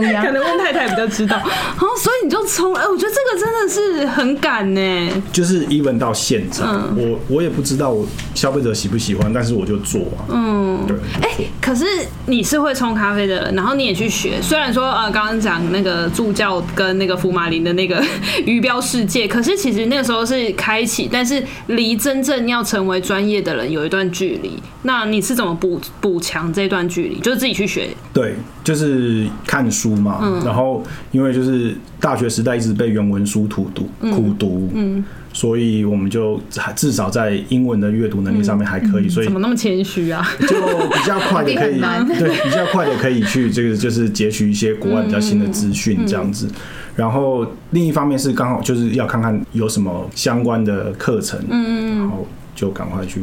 [0.00, 5.22] 可能问太太比较知道，哦，所以你就冲，哎，我觉得这个真的是很敢呢。
[5.32, 10.24] 就是 even 到现场，我我也不知道我消费者喜不喜欢，但是我就做啊。
[10.30, 10.96] 嗯，对。
[11.20, 11.28] 哎，
[11.60, 11.84] 可是
[12.26, 18.02] 你是会冲咖啡的人，然后你也去学，虽然说呃，刚刚讲那个助教跟那个福马林的那个
[18.44, 24.58] 鱼标世界，可是其实那个时候是开启，但是离真正要成为专业的人有一段距离。
[24.84, 27.18] 那你是怎么补补强这段距离？
[27.20, 27.88] 就是自己去学？
[28.12, 30.20] 对，就是看书嘛。
[30.22, 36.40] 嗯、然后因为就是大学时代一直被原文书荼毒、嗯、苦读，嗯，所以我们就
[36.74, 39.06] 至少在英文的阅读能力上面还可以。
[39.06, 40.26] 嗯、所以怎么那么谦虚啊？
[40.40, 40.46] 就
[40.88, 41.80] 比较快的可以，
[42.18, 46.46] 对，比较快的可以去这个就是截取一些国外比较新的资讯这样子。
[46.46, 46.54] 嗯、
[46.96, 53.20] 然后另一方面是刚好就是要看看有什么相关的课程，嗯，然后就赶快去。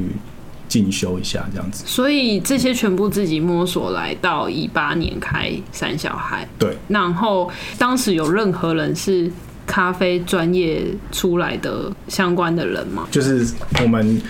[0.70, 6.78] 进修一下这样子，所以这些全部自己摸索来到一八年开三小孩，对。
[6.88, 9.30] 然后当时有任何人是
[9.66, 13.08] 咖啡专业出来的相关的人吗？
[13.12, 13.46] 就是
[13.82, 14.22] 我们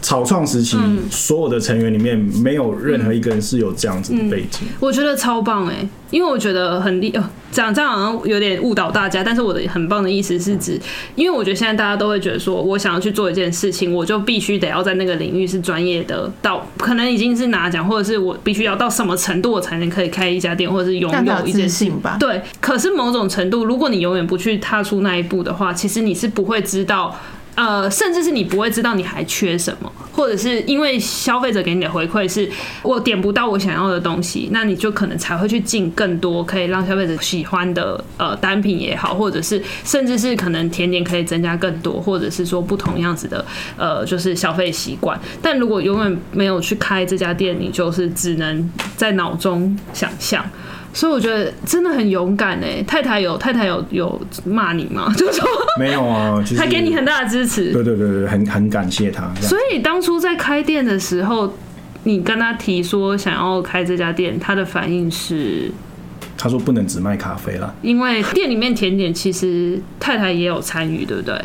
[0.00, 0.76] 草创时期
[1.10, 4.60] 所有的成员里面，没有任何一个人是有这样子的背景。
[4.62, 9.22] 嗯嗯、我觉得超棒哎，因为我觉得很厉，哦，这样这样好像有点误导大家。
[9.24, 10.80] 但是我的很棒的意思是指，
[11.14, 22.16] 因为我觉得现在大家都会觉得说，我想要去做一件事情，我就必须得要在那个领域是专业的，到可能已经是拿奖，或者是我必须要到什么程度，我才能可以开一家店，或者是拥有一件事情吧。
[22.20, 27.18] 对，可是某种程度，如果你永远不去踏出那一步的话，其实你是不会知道。
[27.58, 32.48] 呃，甚至是你不会知道你还缺什么，或者是因为消费者给你的回馈是
[32.84, 43.44] 我点不到我想要的东西，那你就可能才会去进更多可以让消费者喜欢的呃单品也好，或者是甚至是可能甜点可以增加更多，或者是说不同样子的
[43.76, 45.20] 呃就是消费习惯。
[45.42, 50.48] 但如果永远没有去开这家店，你就是只能在脑中想象。
[50.98, 55.12] 所以我觉得真的很勇敢哎，太太有太太有有骂你吗？
[55.16, 57.72] 就是说没有啊，就是，还给你很大的支持。
[57.72, 59.32] 对对对对，很很感谢他。
[59.40, 61.54] 所以当初在开店的时候，
[62.02, 65.70] 你跟他提说想要开这家店，他的反应是？
[66.36, 71.40] 他说不能只卖咖啡了，因为店里面甜点其实太太也有参与，对不对？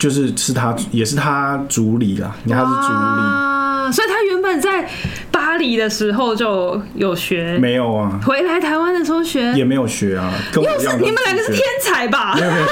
[0.00, 2.88] 就是是他也是他主理啦，因为他是主理。
[2.88, 3.46] 啊
[3.90, 4.88] 所以他原本在
[5.32, 8.20] 巴黎的时候就有学，没有啊？
[8.24, 10.32] 回来台湾的时候学也没有学啊？
[10.52, 12.36] 跟我一样，你们两个是天才吧？
[12.38, 12.66] 没有没有。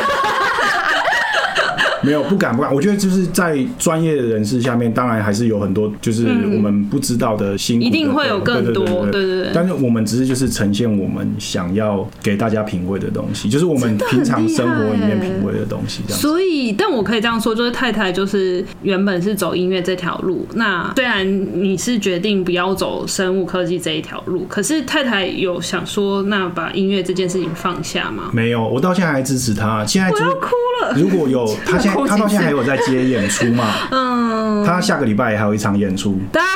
[2.02, 9.50] 没有不敢不敢，我觉得就是在专业的人士下面，当然还是有很多就是我们不知道的辛苦的，一定会有更多，对对对。
[9.52, 16.20] 但是我们只是就是呈现我们想要给大家品味的东西，就是我们平常生活里面品味的东西这样。
[16.20, 21.26] 所以，但我可以这样说，就是太太就是原本是走音乐这条路，那虽然
[21.60, 28.30] 你是决定不要走生物科技这一条路，可是太太有想说，那把音乐这件事情放下吗？
[28.32, 29.84] 没有，我到现在还支持他。
[29.84, 30.50] 现在我要哭
[30.82, 30.94] 了。
[30.96, 31.87] 如果有他现在。
[32.06, 33.64] 他到现在还有在接演出嘛？
[33.90, 36.18] 嗯，他下个礼拜还有一场演出。
[36.32, 36.46] 对啊。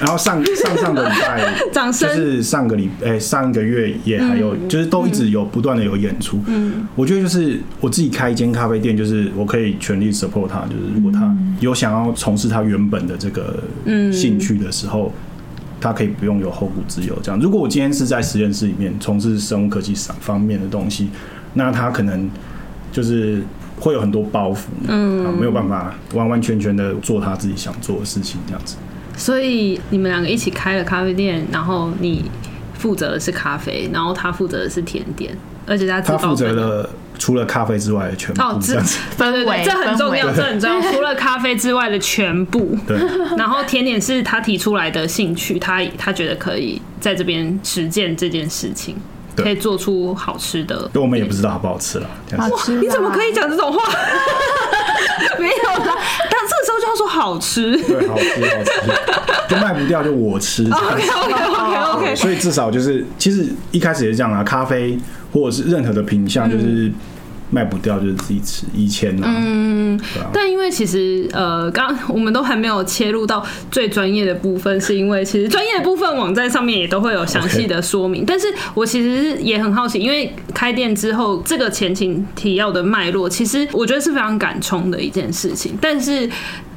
[0.00, 1.54] 然后上上上个礼拜，
[1.92, 6.42] 就是上个礼哎上个月也还有，就是都一直有不断的有演出。
[6.48, 13.62] 嗯，我觉得就是我自己开一间咖啡店，就是我可以全力 support 他，就是如果他有想要从事他原本的这个
[14.12, 15.12] 兴趣的时候，
[15.80, 17.16] 他可以不用有后顾之忧。
[17.22, 21.08] 这样，如果我今天是在实验室里面从事生物科技上方面的东西，
[21.54, 22.28] 那他可能
[22.90, 23.40] 就是。
[23.84, 28.76] 会有很多包袱，嗯，没有办法完完全全的做他自己想做的事情，这样子。
[29.14, 32.24] 所以你们两个一起开了咖啡店，然后你
[32.78, 38.40] 负责的是咖啡，然后他负责的是甜点，而且他他负责了除了咖啡之外的全部。
[38.40, 38.74] 哦，这
[39.18, 40.80] 对对对，这很重要，这很重要。
[40.90, 42.96] 除了咖啡之外的全部，对。
[43.36, 48.96] 然后甜点是他提出来的兴趣，他他觉得可以在这边实践这件事情。
[49.36, 52.08] 可以做出好吃的，因为我们也不知道好不好吃了。
[52.38, 52.48] 哇，
[52.80, 53.80] 你怎么可以讲这种话？
[55.38, 55.96] 没有啦，
[56.30, 57.76] 但这个时候就要说好吃。
[57.82, 58.70] 对，好吃好吃，
[59.48, 60.64] 就卖不掉就我吃。
[60.70, 62.16] OK OK OK OK。
[62.16, 64.98] 所以至少就是，其实一开始也是这样啊，咖啡
[65.32, 66.90] 或者是任何的品相，就是。
[67.54, 78.24] 卖不掉就是自己吃，以前呢、啊，嗯，啊、但因为其实呃，刚我们都还没有切入到最专业的部分，是因为其实专业的部分网站上面也都会有详细的说明。
[78.26, 86.28] 但是我其实也很好奇，因为开店之后这个前情提要的脉络，其实我觉得是非常敢冲的一件事情，但是。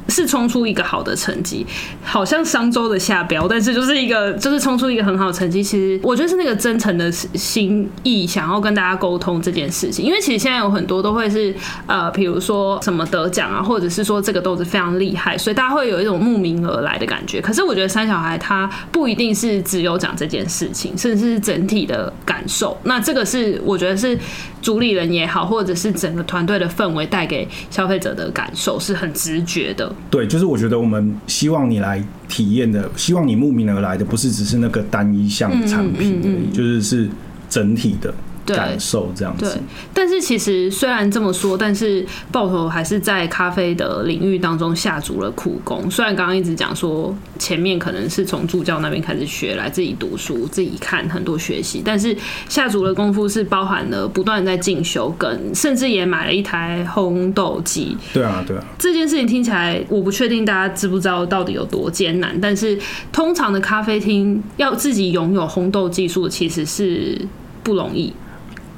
[0.09, 1.65] 是冲出一个好的成绩，
[2.03, 5.61] 好像商周的下标，但是就是一个就是冲出一个很好的成绩。
[5.61, 10.05] 其实我觉得是那个真诚的心意，想要跟大家沟通这件事情。
[10.05, 11.53] 因为其实现在有很多都会是
[11.85, 17.41] 呃，比如说什么得奖啊，或者是说这个豆子非常厉害，所以大家会有一种慕名而来的感觉。
[17.41, 22.77] 可是我觉得三小孩他不一定是只有讲这件事情，甚至是整体的感受。
[22.83, 24.17] 那这个是我觉得是
[24.61, 29.91] 主理人也好，或者是整个团队的氛围带给消费者的感受是很直觉的。
[30.09, 37.09] 对，就是我觉得我们希望你来体验的，希望你慕名而来的，不是只是那个单一项产品而已，嗯嗯嗯、就是是
[37.49, 38.13] 整体的。
[38.55, 39.61] 感受这样子，对。
[39.93, 45.89] 但是其实虽然这么说，但是爆头还是在咖啡的领域当中下足了苦功。
[45.89, 52.15] 虽然刚刚一直讲说前面可能是从助教那边开始学来，自己读书、自己看很多学习，但是
[52.47, 57.97] 下足了功夫是包含了不断在进修，跟甚至也买了一台烘豆机。
[58.13, 58.63] 对啊，对啊。
[58.77, 62.77] 这件事情听起来我不确定大家知不知道到底有多艰难，但是
[63.11, 67.19] 通常的咖啡厅要自己拥有烘豆技术，其实是
[67.63, 68.13] 不容易。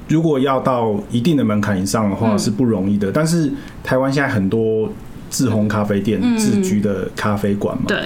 [0.10, 3.10] 如果要到一定的门槛以上的话，是不容易的。
[3.10, 3.50] 嗯、但是
[3.84, 4.92] 台湾现在很多
[5.30, 8.00] 自烘咖啡店、嗯、自居的咖啡馆嘛，对。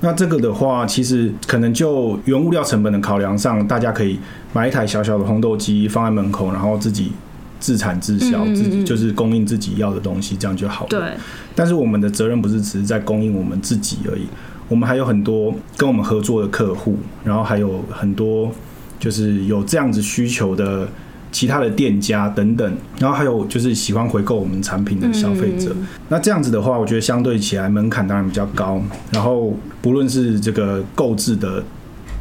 [0.00, 4.16] 那这个的话，其实可能就原物料成本的考量上，大家可以
[4.52, 7.10] 买一台小小的烘豆机放在门口，然后自己
[7.58, 10.88] 自产自销，嗯、自己就是供应自己要的东西，这样就好了。
[10.88, 11.00] 对。
[11.56, 14.28] 但是我们的责任不是只是在供应我们自己而已，
[14.68, 18.52] 我们还有很多跟我们合作的客户，然后还有很多
[19.00, 20.88] 就是有这样子需求的。
[21.38, 25.72] 其他的店家等等，然后还有就是喜欢回购我们产品的消费者。
[25.78, 28.82] 嗯、那这样子的话，我觉得相对起来门槛当然比较高，
[29.12, 31.62] 然后不论是这个购置的。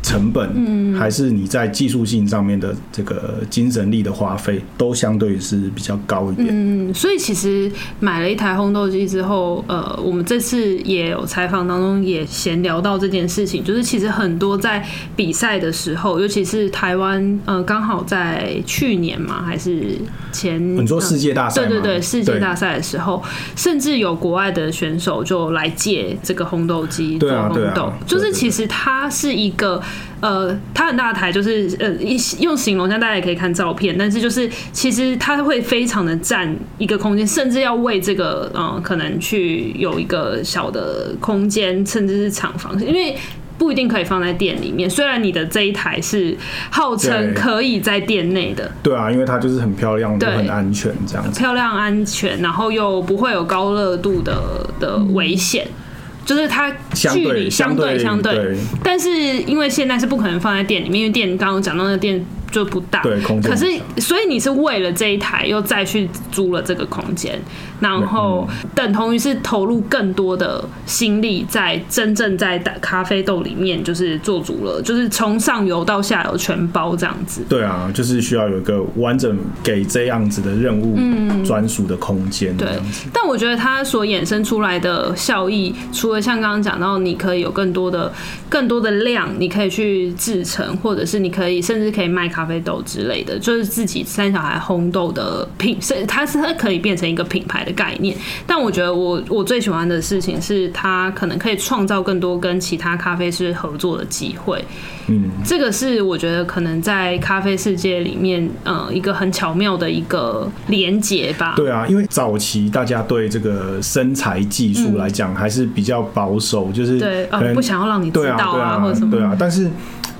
[0.07, 6.47] 成本，嗯，还是你在技术性上面的这个精神力的花费，都相对是比较高一点。
[6.49, 14.81] 嗯，所以其实买了一台烘豆机之后，呃，我们这次也有采访当中也闲聊到这件事情，就是其实很多在
[15.13, 19.97] 比赛的时候，尤其是台湾，呃，刚好在去年嘛，还是
[20.31, 23.21] 前，你说世界大赛，对对对，世界大赛的时候，
[23.57, 29.81] 甚至有国外的选手就来借这个烘豆机做烘豆，就是其实它是一个。
[30.19, 43.15] 呃，它很大台，就是呃，一用形容，像大家也可以看照片，但是就是其实它会非常的占一个空间，甚至要为这个嗯、呃，可能去有一个小的空间，甚至是厂房，因为
[43.57, 44.89] 不一定可以放在店里面。
[44.89, 46.35] 虽然你的这一台是
[46.69, 54.35] 号称可以在店内的，对啊，因为它就是很漂亮，对，很安全这样子，漂亮安全，然后又不会有高热度的
[54.79, 55.65] 的危险。
[55.65, 55.83] 嗯
[56.27, 59.09] 就是它距离相对相对，但是
[59.43, 62.23] 因为现在是不可能放在店里面，因为店刚刚讲到那店。
[62.49, 63.51] 就不大，对，空间。
[63.51, 63.65] 可是，
[63.99, 67.37] 所以你是为了这一台又再去租了这个空间，
[67.81, 77.41] 然后等同于是投入更多的心力在真正在打咖啡豆里面，就是做足了，就是从上游到下游全包这样子。
[77.49, 80.97] 对啊，就是需要有一个完整给这样子的任务
[81.43, 82.55] 专属的空间。
[82.55, 82.69] 对，
[83.11, 88.09] 但我觉得它所衍生出来的效益，除了像刚刚讲到，你可以有更多的、
[88.47, 92.31] 更多的量，你可以去制成，或者是你可以甚至可以卖。
[92.37, 98.15] 咖啡豆之类的，就是自己三小孩烘豆的品，是它是它可以变成一个品牌的概念。
[98.45, 104.63] 但我觉得我我最喜欢的事情是，它可能可以创造更多跟其他咖啡师合作的机会。
[105.07, 111.55] 嗯，这个是我觉得可能在咖啡世界里面，呃，一个很巧妙的一个连结吧。
[111.55, 119.09] 对啊，因为早期大家对这个生材技术来讲还是比较保守，就是对，呃，不想要让你知道啊，或者什么。
[119.09, 119.71] 对啊，但是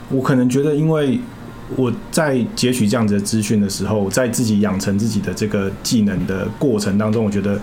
[0.10, 1.20] 我可能觉得，因为
[1.76, 7.60] 我在截取这样子的资讯的时候，在自己养成自己的这个技能的过程当中，我觉得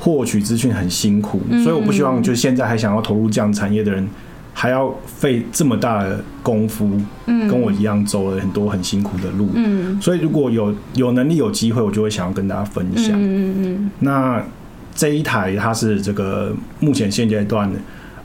[0.00, 4.08] 获取资讯很辛苦，所以我不希望就现在还想要投入这样产业的人，
[4.52, 6.90] 还要费这么大的功夫，
[7.24, 9.48] 跟我一样走了很多很辛苦的路。
[10.00, 13.88] 所以如果有有能力有机会，我就会想要跟大家分享。
[14.00, 14.42] 那
[14.94, 17.70] 这一台它是这个目前现阶段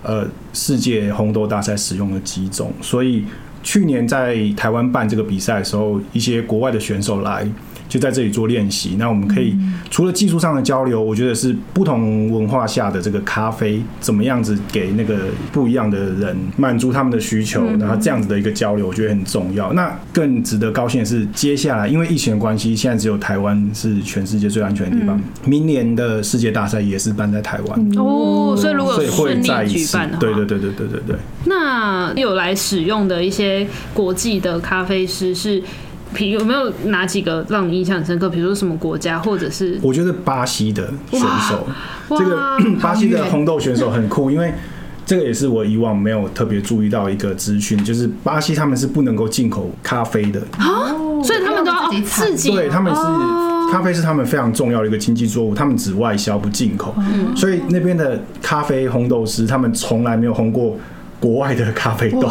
[0.02, 3.24] 呃世界红豆大赛使用的几种，所以。
[3.64, 7.48] 去年在台湾办这个比赛的时候，一些国外的选手来。
[7.92, 9.54] 就在这里做练习，那我们可以
[9.90, 19.74] 除了技术上的交流，我觉得是不同文化下的这个咖啡怎么样子给那个不一样的人满足他们的需求，然后这样子的一个交流，我觉得很重要。
[19.74, 25.22] 那更值得高兴的是，接下来因为疫情的关系，现在只有台湾是全世界最安全的地方。
[25.44, 31.16] 明年的世界大赛也是办在台湾哦，所以如果顺利举办的话，对对对对对对对。
[31.44, 35.62] 那有来使用的一些国际的咖啡师是。
[36.20, 38.30] 有没有哪几个让你印象很深刻？
[38.30, 41.68] 比如说什么国家，或者是我觉得巴西的选手，
[42.10, 44.54] 这个 巴西的红豆选手很酷，因为
[45.06, 50.40] 这个也是我以往没有特别注意到一个资讯，就是巴西他们是不能够进口咖啡的。
[50.58, 50.94] 啊，
[51.24, 53.02] 所以他们都要自己，对，他们是
[53.72, 56.94] 咖啡是他们非常重要的一个经济作物，他们只外销不进口，
[57.36, 60.78] 所以那边的咖啡烘豆师他们从来没有烘过
[61.20, 62.30] 国外的咖啡豆。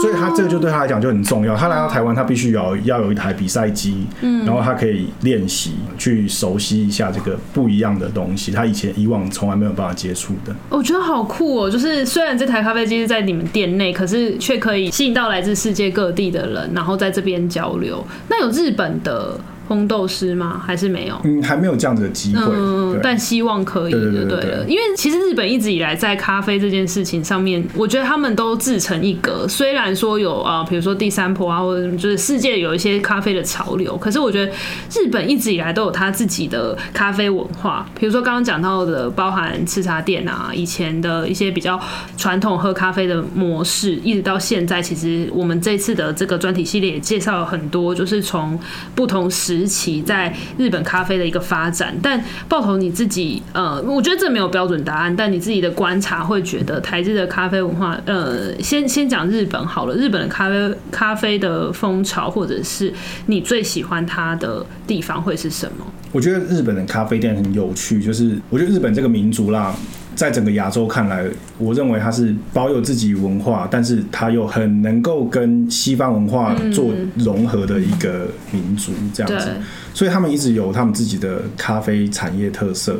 [0.00, 1.56] 所以他这个就对他来讲就很重要。
[1.56, 8.52] 他来到台湾，他必须要要有一台比赛机，嗯，然后他可以练习，去熟悉一下这个不一样的东西。
[8.52, 10.54] 他以前以往从来没有办法接触的。
[10.70, 11.70] 我觉得好酷哦！
[11.70, 18.04] 就是虽然这台咖啡机是在你们店内，可是却可以吸引到来自世界各地的人，然后在这边交流。
[18.28, 19.38] 那有日本的。
[19.68, 20.62] 烘豆师吗？
[20.64, 21.20] 还是没有？
[21.24, 22.42] 嗯，还没有这样子的机会。
[22.54, 24.64] 嗯，但希望可以，对对对。
[24.68, 29.46] 因为其实日本一直以来在咖啡这件事情上面，我觉得他们都自成一格。
[29.48, 34.52] 虽然说有啊，比如说第三波啊，或者就是世界有一些咖啡的潮流，可是我觉得
[34.94, 37.88] 日本一直以来都有他自己的咖啡文化。
[37.98, 41.80] 比如说刚刚讲到的，包含吃茶店啊，以前的一些比较
[42.16, 48.56] 传统喝咖啡的模式，一直到现在，其实我们这次的这个专题系列也介绍了很多，就是从
[48.94, 49.55] 不同时。
[49.60, 62.92] 时期在日本咖啡的一个发展，但爆头你自己，呃，我觉得这没有标准答案，但你自己的观察会觉得台日的咖啡文化，呃，先先讲日本好了，日本的咖啡咖啡的风潮，或者是
[63.26, 65.84] 你最喜欢它的地方会是什么？
[66.12, 69.74] 我觉得日本的咖啡店很有趣，就是我觉得日本这个民族啦。
[70.16, 71.24] 在整个亚洲看来，
[71.58, 79.50] 我认为它是保有自己文化，但是它又很能够跟西方文化做融合的一个民族，这样子。
[79.94, 82.98] 所以他们一直有他们自己的咖啡产业特色，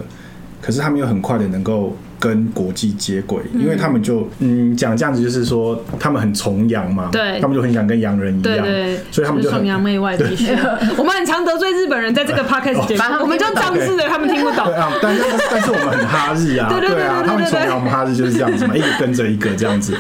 [0.62, 1.96] 可是他们又很快的能够。
[2.18, 10.26] 跟国际接轨，因为他们就嗯讲这样子，就是说他们很崇洋嘛，对，他们就很想跟洋人一样，对对，所以他们就崇洋媚外的。
[10.96, 14.64] 我们很常得罪日本人，在这个 podcast 节目，我们就当事的，他们听不懂。
[14.64, 19.96] 对啊，但是但是我们很哈日啊， 对啊，他们崇洋，我们哈日就是这样子嘛，一个跟着一个这样子，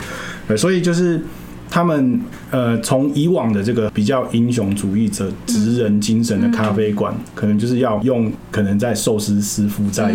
[0.48, 1.20] 对，所以就是。
[1.68, 10.14] 他们呃，从以往的这个比较英雄主义者、职人精神的咖啡馆，可能就是要用可能在寿司师傅在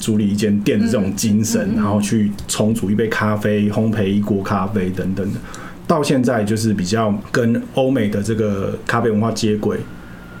[0.00, 5.38] 处理一间店的这种精神，然后去重煮一杯咖啡、烘焙一锅咖啡等等的，
[5.86, 9.78] 到现在就是比较跟欧美的这个咖啡文化接轨，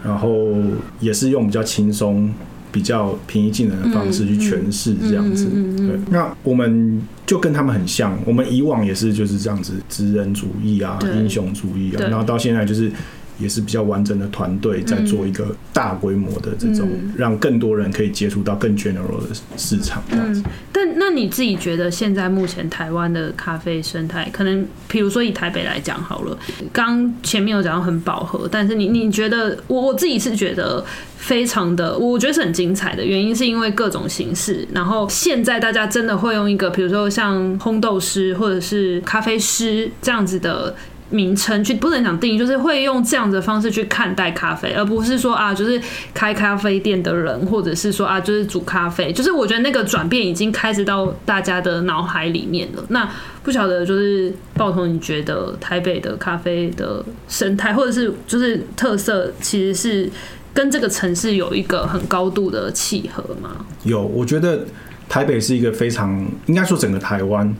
[0.04, 0.54] 然后
[1.00, 2.30] 也是用比较轻松。
[2.74, 5.46] 比较平易近人的方式去诠释这样子，
[5.76, 12.90] 对，那我们就跟他们很像，我们以往也是就是这样子，职人主义啊，英雄主义啊，然后到现在就是。
[13.38, 20.40] 也是比较完整的团队在做一个大规模的这种，让更多人可以接触到更 general 的市场这样子。
[20.44, 26.38] 嗯，但那你自己觉得现在目前台湾的咖啡生态，可能比如说以台北来讲好了，
[26.72, 30.84] 刚前面有讲到很饱和，但是你你觉得我我自己是觉得
[31.16, 40.74] 非常的，我觉得是很精彩的原因是因为各种形式，然后现在大家真的会用一个比如说像烘豆师或者是咖啡师这样子的。
[41.14, 45.80] 名称去不能讲定义，就是会用这样的方式去看待咖啡，而不是说啊，就是
[46.12, 49.12] 开咖啡店的人，或者是说啊，就是煮咖啡。
[49.12, 52.84] 就是我觉得那个转变已经开始到大家的脑海里面了。
[52.88, 53.08] 那
[53.44, 60.10] 不晓得就是爆头，你觉得台北的咖啡的生态，或者是就是特色，其实是
[60.52, 63.64] 跟这个城市有一个很高度的契合吗？
[63.84, 64.64] 有，我觉得
[65.08, 67.54] 台北是一个非常，应该说整个台湾。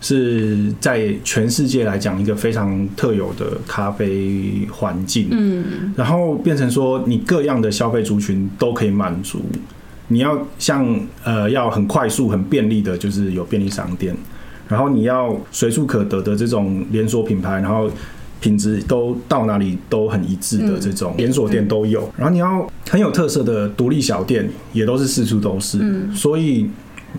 [0.00, 9.42] 是在全世界来讲一个非常特有的咖啡环境，嗯，然后变成说你各样的消费族群都可以满足。
[10.06, 14.16] 你要像呃要很快速、很便利的，就是有便利商店，
[14.68, 17.90] 然后你要随处可得的这种连锁品牌，然后
[18.40, 22.08] 品质都到哪里都很一致的这种连锁店都有。
[22.16, 25.80] 然后你要很有特色的独立小店，也都是四处都是，
[26.14, 26.70] 所以。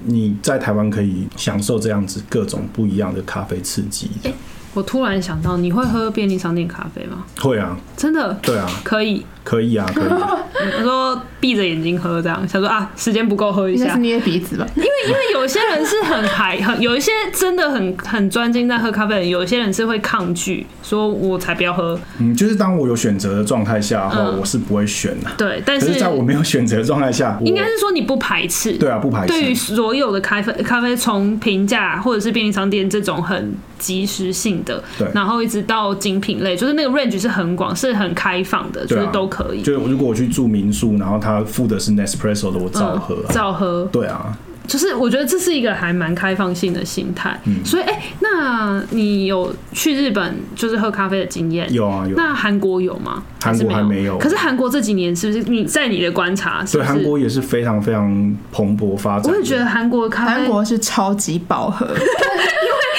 [0.06, 4.10] 你在台湾可以享受这样子各种不一样的咖啡刺激。
[4.24, 4.34] 欸，
[4.74, 7.26] 我突然想到，你会喝便利商店咖啡吗？
[7.40, 8.34] 会啊，真的。
[8.42, 9.26] 对啊，可以。
[9.44, 10.10] 可以啊，可以。
[10.78, 13.94] 我说闭着眼睛喝这样，想说啊，时间不够喝一下。
[13.94, 14.68] 是捏鼻子吧？
[14.76, 22.00] 因为因为有些人是很排很，有一些真的很很专精在喝咖啡的人，有些人是会抗拒，说我才不要喝。
[22.18, 25.30] 嗯，就是当我有选择的状态下的话，我是不会选的。
[25.38, 28.74] 对，但是在我没有选择的状态下，应该是说你不排斥。
[28.74, 29.28] 对啊，不排斥。
[29.28, 39.62] 对于所有的咖啡，咖啡从平价或者是便利商店这种很即时性的，对，然后一直到精品类，就是那个 range 是很广，是很开放的，就是都可以。
[39.62, 43.88] 就如果我去住民宿，然后他付的是 Nespresso 的，我照喝，照喝。
[43.92, 44.36] 对啊，
[44.70, 47.38] 就是我觉得这是一个还蛮开放性的心态。
[47.46, 51.68] 嗯，所以哎，那你有去日本就是喝咖啡的经验？
[51.74, 52.16] 有啊，有。
[52.16, 53.24] 那韩国有吗？
[53.42, 54.18] 韩国还没有。
[54.20, 56.64] 可是韩国这几年是不是你在你的观察？
[56.72, 59.34] 对，韩国也是非常非常蓬勃发展。
[59.34, 61.88] 我也觉得韩国咖啡，韩国是超级饱和。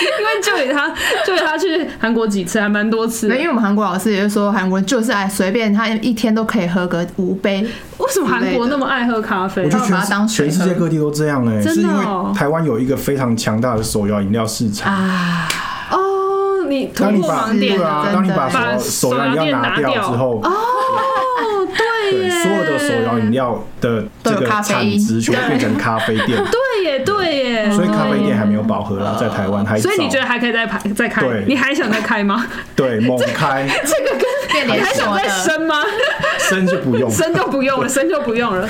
[0.00, 0.88] 因为就给他，
[1.26, 3.28] 就给他去韩国几次，还蛮多次。
[3.28, 7.66] 因为我们韩国老师也是说，韩国人就是爱随便，他一天都可以喝个五杯。
[7.98, 9.64] 为什么韩国那么爱喝咖啡？
[9.64, 15.46] 我觉得全全世界各地都这样哎，是因为台湾有一个非常强大的手摇饮料市场啊。
[15.90, 18.48] 哦，你突破盲点了，当你把
[18.78, 20.50] 手摇饮料拿掉之后，哦，
[22.10, 26.38] 对耶，所有的手摇饮料的这个产值全部变成咖啡店。
[26.50, 29.78] 对耶，对耶，所以咖啡店还没有饱和啦，在台湾还。
[29.78, 31.22] 所以你觉得还可以再排再开？
[31.22, 32.46] 对，你还想再开吗？
[32.74, 33.66] 对，猛开。
[33.84, 34.18] 这个
[34.52, 35.82] 跟你还想再生吗？
[36.38, 38.68] 生就不用， 生就不用了，生就不用了。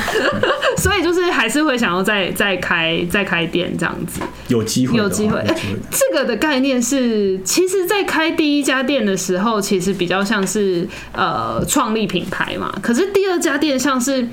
[0.81, 4.23] 所以就是还是会想要再再开再开店这样子。
[4.49, 5.39] 有机会，有机会。
[5.39, 5.55] 哎，
[5.91, 12.75] 这个的概念是，其实，在开第一家店的时候，其实比较像是呃创立品牌嘛。
[12.83, 14.27] 可是第二家店像是。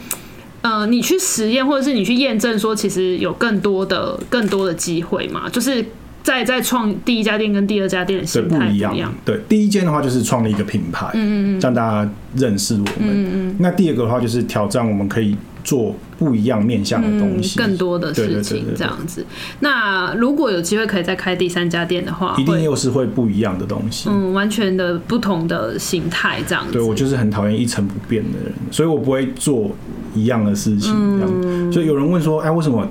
[0.63, 5.47] 呃，你去实验，或者是你去验证，说其实有更多的、更多的机会嘛？
[5.47, 5.85] 就是
[6.23, 9.13] 在在创第一家店跟第二家店的心态不一样。
[9.23, 12.89] 对，第一间的话就是创立一个品牌，嗯嗯，让大家认识我们。
[12.99, 13.55] 嗯嗯。
[13.59, 15.37] 那第二个的话就是挑战，我们可以
[15.67, 19.25] 做不一样面向的东西，更多的事情这样子。
[19.59, 26.71] 那如果有机会可以再开第三家店的话，一定又是会不一样的东西，嗯，完全的不同的形态这样子。
[26.71, 29.69] 对，我就是很讨厌一成不变的人，所以我不会做。
[30.15, 32.87] 一样的事情，这样，所以有人问说：“哎，为什么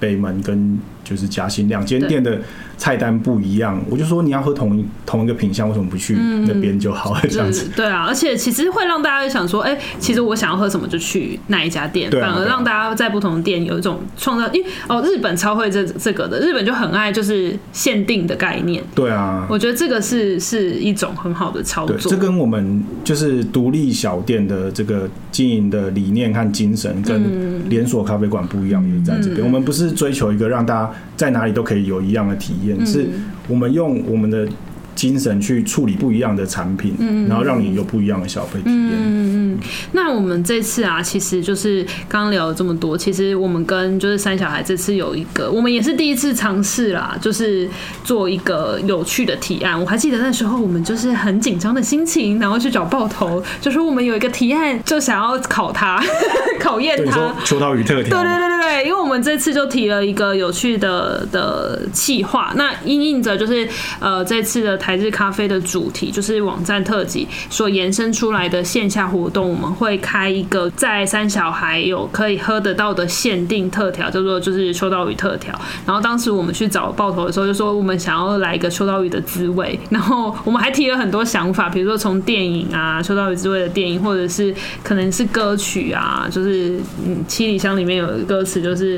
[0.00, 0.78] 北门跟
[1.08, 2.38] 就是嘉兴两间店的
[2.76, 6.14] 菜单不一样，我就说你要喝同一同一个品相，为什么不去
[6.46, 7.20] 那边就好了？
[7.30, 14.46] 这样子、嗯、对啊，而且其实会让大家想说，哎、欸，其实我想要喝什么就去那一家店，啊、反而让大家在不同的店有一种创造。
[14.52, 18.82] 因为哦，日本超会这这个的，日本就很爱就是限定的概念。
[18.94, 21.96] 对啊，我觉得这个是是一种很好的操作。
[21.96, 32.76] 这跟我们就是独立小店的这个经营的理念和精神，跟连锁咖啡馆不一样，也是在这边、嗯，我们不是追求一个让大家在哪里都可以有一样的体验。
[32.78, 33.08] 嗯、是
[33.48, 34.48] 我们用我们的
[34.94, 38.90] 精神去处理不一样的产品，嗯、然后让你有不一样的消费体验。
[38.92, 39.58] 嗯嗯。
[39.92, 47.68] 那我们这次啊，其实就是刚刚聊了这么多，其实我们跟就是三小孩这次有一个，我们也是第一次尝试啦，就是
[48.04, 49.80] 做一个有趣的提案。
[49.80, 56.02] 我还记得那时候我们就是很紧张的心情，然后去找爆头，就说我们有一个提案，就想要考他，
[56.58, 57.32] 考验他。
[57.44, 58.20] 秋刀鱼特调。
[58.20, 63.68] 对对对对对，因为我我们这次就提了一个有趣的的企划，那因应着就是
[64.00, 64.78] 呃这次的。
[64.78, 75.52] 台日咖啡的主题就是网站特辑所延伸出来的线下活动，我们会开一个在三小孩有可以喝得到的限定特调，叫做就是秋刀鱼特调。
[75.84, 79.78] 然后当时我们去找爆头的时候，就说我们想要来一个秋刀鱼的滋味。
[79.90, 84.54] 然后我们还提了很多想法，比如说从电影啊，秋刀鱼滋味的电影，或者是
[84.84, 88.97] 可能是歌曲啊，就是嗯七里香里面有个歌词就是。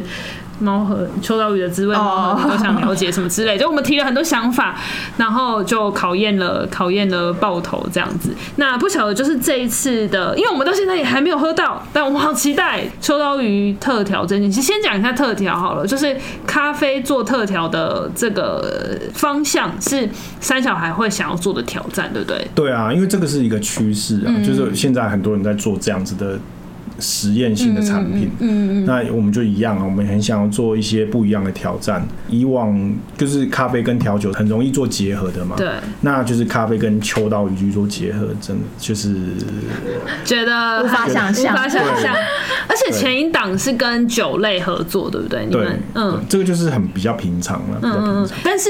[0.59, 4.77] 猫和秋刀鱼的滋味，猫和都想了解什么之类，就我们提了很多想法，
[5.17, 8.35] 然后就考验了考验了爆头这样子。
[8.57, 14.61] 那不晓得就是这一次的，因为我们到现在也还没有喝到，但我们好期待秋刀鱼特调这件事。
[14.61, 16.15] 先讲一下特调好了，就是
[16.47, 20.07] 咖啡做特调的这个方向是
[20.41, 22.47] 三小孩会想要做的挑战，对不对？
[22.55, 26.39] 对啊，因为这个是一个趋势啊，嗯，就是现在很多人在做这样子的。
[27.01, 32.07] 实验性的产品，嗯那我们就一样啊，我们很想要做一些不一样的挑战。
[32.29, 35.69] 以往就是咖啡跟调酒很容易做结合的嘛，对，
[36.03, 39.15] 那就是咖啡跟秋刀鱼去做结合，真的就是
[40.25, 42.15] 觉 得无法想象，无法想象。
[42.69, 45.45] 而且前一档是跟酒类合作，对不对？
[45.47, 47.93] 你们嗯，这个就是很比较平常了，嗯
[48.23, 48.29] 嗯。
[48.45, 48.69] 但是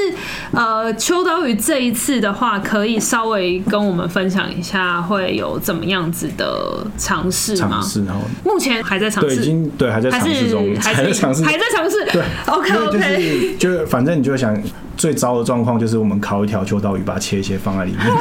[0.53, 7.69] 呃，秋刀鱼这一次的话，可以稍微跟我们分享一下会有怎么样子的尝试吗？
[7.71, 8.17] 尝试哈。
[8.45, 12.05] 目前还在尝试，对，已经对还在尝试中，还在尝试，还在尝试。
[12.13, 14.57] 对， OK OK，就是就反正你就想
[14.97, 18.01] 最糟的状况就是我们烤一条秋刀鱼，把它切一切放在里面。
[18.05, 18.15] 欢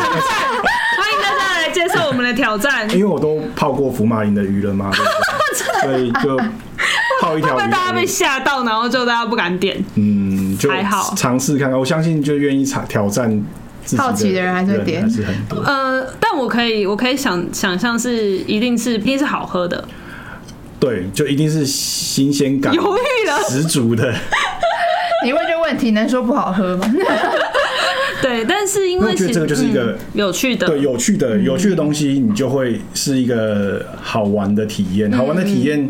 [1.13, 2.89] 迎大家来接受我们的挑战。
[2.91, 4.91] 因为我都泡过福马林的鱼了嘛，
[5.83, 6.37] 所以就
[7.21, 7.61] 泡一条鱼。
[7.61, 9.77] 会大家被吓到，然后就大家不敢点。
[9.95, 11.79] 嗯，就还好，尝试看看。
[11.79, 13.43] 我相信就愿意尝挑战。
[13.97, 15.61] 好奇的人还是会点，是很多。
[15.61, 19.83] 呃，但我可以，我可以想想象是，一定是，一定是好喝的。
[20.79, 24.13] 对，就一定是新鲜感，犹豫了十足的。
[25.25, 26.95] 你问这个问题，能说不好喝吗？
[28.21, 35.89] 对，但是因为我觉得这个就是一个、嗯、有趣的，对，有趣的，有趣的东西，你就会是一个好玩的体验，好玩的体验。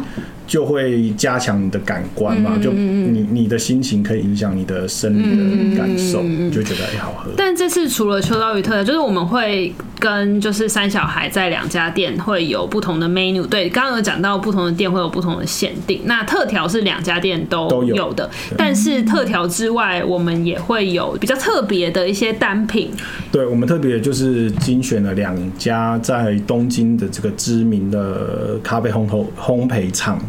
[0.49, 7.29] 就会加强你的感官嘛，嗯、就你你的心情可以影响你的生理的感受，嗯、就觉得哎、欸、好喝。
[7.37, 13.45] 但这次除了秋刀鱼特调，就是我们会跟就是三小孩在两家店会有不同的 menu。
[13.45, 16.01] 对，刚刚有讲到不同的店会有不同的限定。
[16.05, 22.89] 那特调是两家店都有的，有但是特调之外，我们也会有比较特别的一些单品。
[23.31, 30.19] 对，我们特别就是精选了两家在东京的这个知名的咖啡烘焙烘焙厂。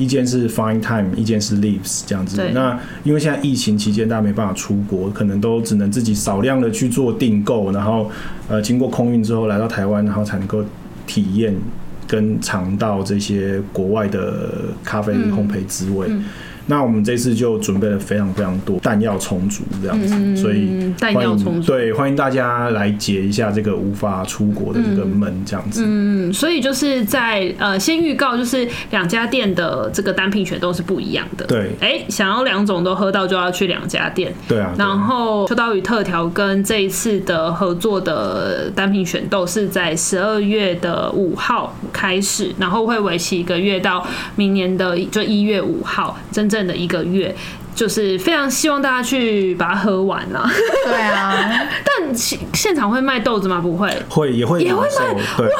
[0.00, 2.42] 一间是 Fine Time，一间是 Leaves 这样子。
[2.54, 8.10] 那因为现在疫情期间，大家没办法出国，可能都只能自己少量的去做订购，然后
[8.48, 10.64] 呃经过空运之后来到台湾，然后才能够
[11.06, 11.54] 体验
[12.06, 16.06] 跟尝到这些国外的咖啡烘焙滋味。
[16.08, 16.24] 嗯嗯
[16.70, 25.82] 那我们这次就准备了非常非常多，弹药充足这样子，嗯、所以弹药充足，对，欢迎大家来解一下这个无法出国的这个门这样子。
[25.84, 31.44] 嗯，所以就是在呃先预告，就是两家店的这个单品选都是不一样的。
[31.46, 34.32] 对，哎、欸，想要两种都喝到，就要去两家店。
[34.46, 34.72] 对啊。
[34.78, 44.06] 然后秋刀鱼特调跟这一次的合作的单品选豆是在十二月的五号开始，然后会为期一个月到
[44.36, 46.59] 明年的就一月五号，真正。
[46.66, 47.34] 的一个月，
[47.74, 50.50] 就是非常希望大家去把它喝完啦。
[50.84, 53.60] 对啊， 但现现场会卖豆子吗？
[53.60, 55.14] 不会，会也会也会卖。
[55.36, 55.52] 对哇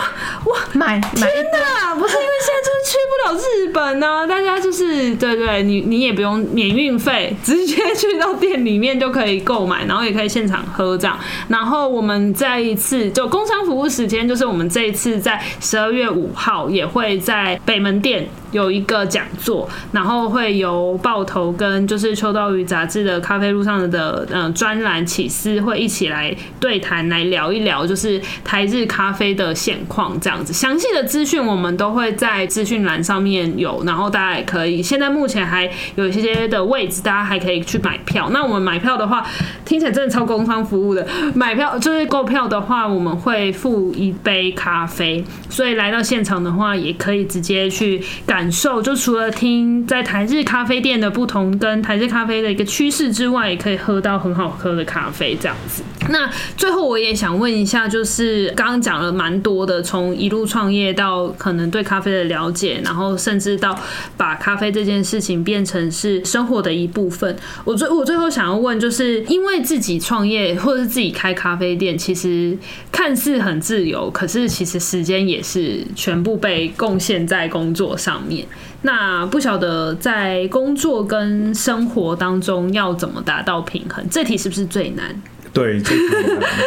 [0.47, 1.95] 哇，买天哪！
[1.95, 11.17] 不是因为现在就是去不了日本呢、大家就是对，对，你你也不用免运费， 直接去到店里面就可以购买，然后也可以现场喝这样。
[11.47, 18.29] 然后我们再一次就工商服务时间，就是我们这一次在十二月五号也会在北门店。
[18.51, 30.53] 有一个讲座，然后会由爆头跟就是秋刀鱼杂志的咖啡路上的嗯专栏起司会一起来对谈，来聊一聊就是台日咖啡的现况这样子。
[30.53, 34.83] 详细的资讯我们都会在资讯栏上面有，然后大家也可以。
[34.83, 38.31] 现在目前还有一些的位置，大家还可以去买票。
[38.33, 39.27] 那我们买票的话，
[39.65, 41.07] 听起来真的超工商服务的。
[41.35, 48.83] 买票就是购票的话，我们会付一杯咖啡，所以来到现场的话，也可以直接去感受。
[48.83, 55.83] 就除了听在台日咖啡店的不同，跟台日咖啡的一个趋势之外，也可以喝到很好喝的咖啡这样子。
[56.09, 63.79] 那最后我也想问一下，就是刚刚讲了蛮多的，从一路创业到可能对咖啡的了解，然后甚至到
[64.17, 67.35] 把咖啡这件事情变成是生活的一部分。
[67.65, 72.57] 我最我最后想要问，就是因为自己创业或者是自己开咖啡店，其实
[72.93, 78.47] 看似很自由，可是其实时间也是全部被贡献在工作上面。
[78.83, 84.05] 那不晓得在工作跟生活当中要怎么达到平衡？
[84.11, 85.21] 这题是不是最难？
[85.53, 86.03] 对，这题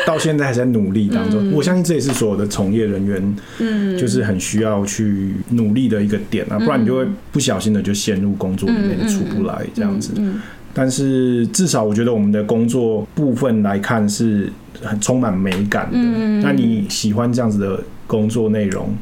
[0.06, 1.50] 到现在还在努力当中。
[1.50, 10.12] 嗯、我相信这也是所有的从业人员，嗯，就是很需要去努力的一个点啊，不然你就会不小心的就陷入工作里面出不来这样子。
[10.74, 15.98] 但是至少我觉得我们的工作部分来看是很充满美感的。
[16.42, 18.94] 那你喜欢这样子的工作内容？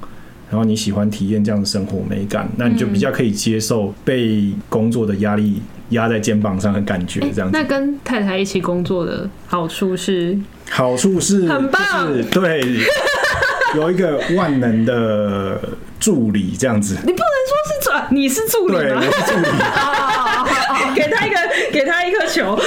[0.49, 5.61] 然后你喜欢体验这样的生活美感，那你就比较可以接受被工作的压力
[5.91, 7.57] 压在肩膀上的感觉，这样子。
[7.57, 10.37] 那跟太太一起工作的好处是？
[10.69, 12.63] 好处是很棒，对，
[13.75, 15.59] 有一个万能的
[15.99, 16.95] 助理这样子。
[17.05, 18.79] 你不能说是转，你是助理吗？
[18.79, 19.47] 对，我是助理。
[20.95, 21.37] 给他一个，
[21.71, 22.57] 给他一颗球。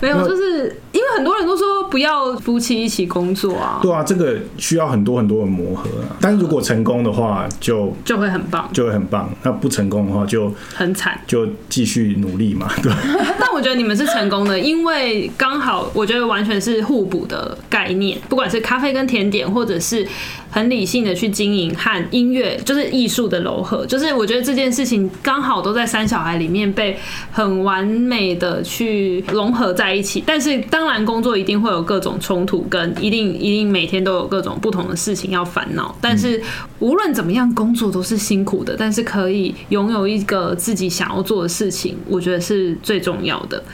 [0.00, 3.78] 没有，就是因为很多人都说不要夫妻一起工作啊。
[3.82, 6.16] 对啊，这个需要很多很多的磨合啊。
[6.18, 9.28] 但是如果成功的话，就就会很棒，就会很棒。
[9.42, 12.70] 那不成功的话，就很惨，就继续努力嘛。
[12.82, 12.90] 对。
[13.38, 20.08] 但我觉得你们是成功的，因为刚好我觉得完全是互补的概念，不管是咖啡跟甜点，或者是。
[20.52, 26.94] 很理性的去经营和音乐，就是艺术的柔和，就是我觉得这件事情刚好都在三小孩里面被
[27.30, 30.22] 很完美的去融合在一起。
[30.26, 35.96] 但是当然工作一定会有各种冲突，跟一定一定每天都有各种不同的事情要烦恼。
[36.02, 36.38] 但是
[36.80, 43.64] 无论怎么样，工作都是辛苦的，但是可以拥有一个自己想要做的事情，我觉得是最重要的。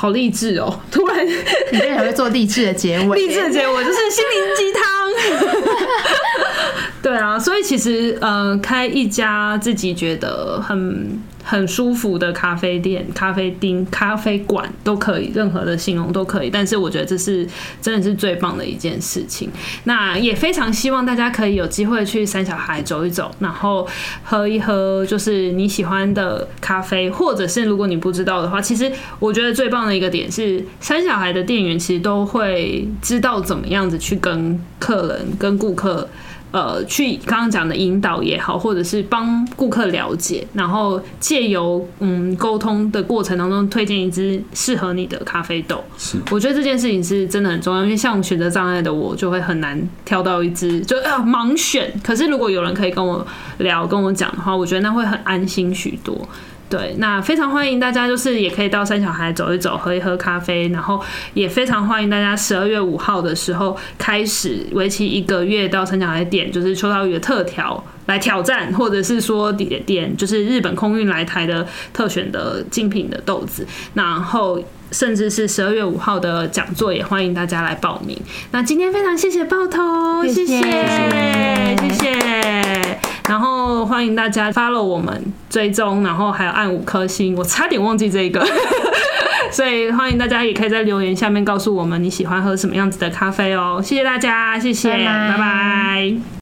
[0.00, 0.78] 好励志哦！
[0.92, 3.18] 突然，你这还会做励志的结尾？
[3.18, 4.82] 励志的结尾就是心灵鸡汤。
[7.02, 11.20] 对啊，所以其实呃，开一家自己觉得很。
[11.50, 16.50] 很舒服的咖啡店、咖啡厅、咖啡馆都可以，任何的形容都可以。
[16.50, 17.48] 但是我觉得这是
[17.80, 19.48] 真的是最棒的一件事情。
[19.84, 23.88] 那也非常希望大家可以有机会去三小孩走一走，然后
[24.22, 36.06] 喝一喝就是你喜欢的咖啡，或者是如果你不知道的话，其实我觉得最棒的一个点是三小孩的店员其实都会知道怎么样子去跟客人、跟顾客。
[36.50, 45.84] 呃，去刚刚讲的引导也好，或者是帮顾客了解，然后借由嗯沟通的过程当中，推荐一支适合你的咖啡豆。
[45.98, 51.92] 是，我觉得这件事情是真的很重要，因为像选择障碍的我，就会很难挑到一支，就啊盲选。
[52.02, 53.26] 可是如果有人可以跟我
[53.58, 56.16] 聊、跟我讲的话，我觉得那会很安心许多。
[56.70, 61.02] 对，那非常欢迎大家，就是也可以到三小孩走一走，喝一喝咖啡，然后
[61.32, 74.62] 也非常欢迎大家十二月五号的时候开始为期一个月到三小孩点，就是秋刀鱼的特调来挑战，或者是说点点就是日本空运来台的特选的精品的豆子，然后
[74.92, 78.14] 甚至是十二月五号的讲座也欢迎大家来报名。
[78.50, 80.60] 那今天非常谢谢爆头，谢谢。
[80.60, 82.27] 谢谢
[83.28, 88.44] 然后欢迎大家 follow 我们追踪，然后还有按五颗星，我差点忘记这个，
[89.52, 95.28] 所以欢迎大家也可以在留言下面告诉我们你喜欢喝什么样子的咖啡哦，谢谢大家，谢谢，拜拜。
[95.28, 96.37] 拜拜。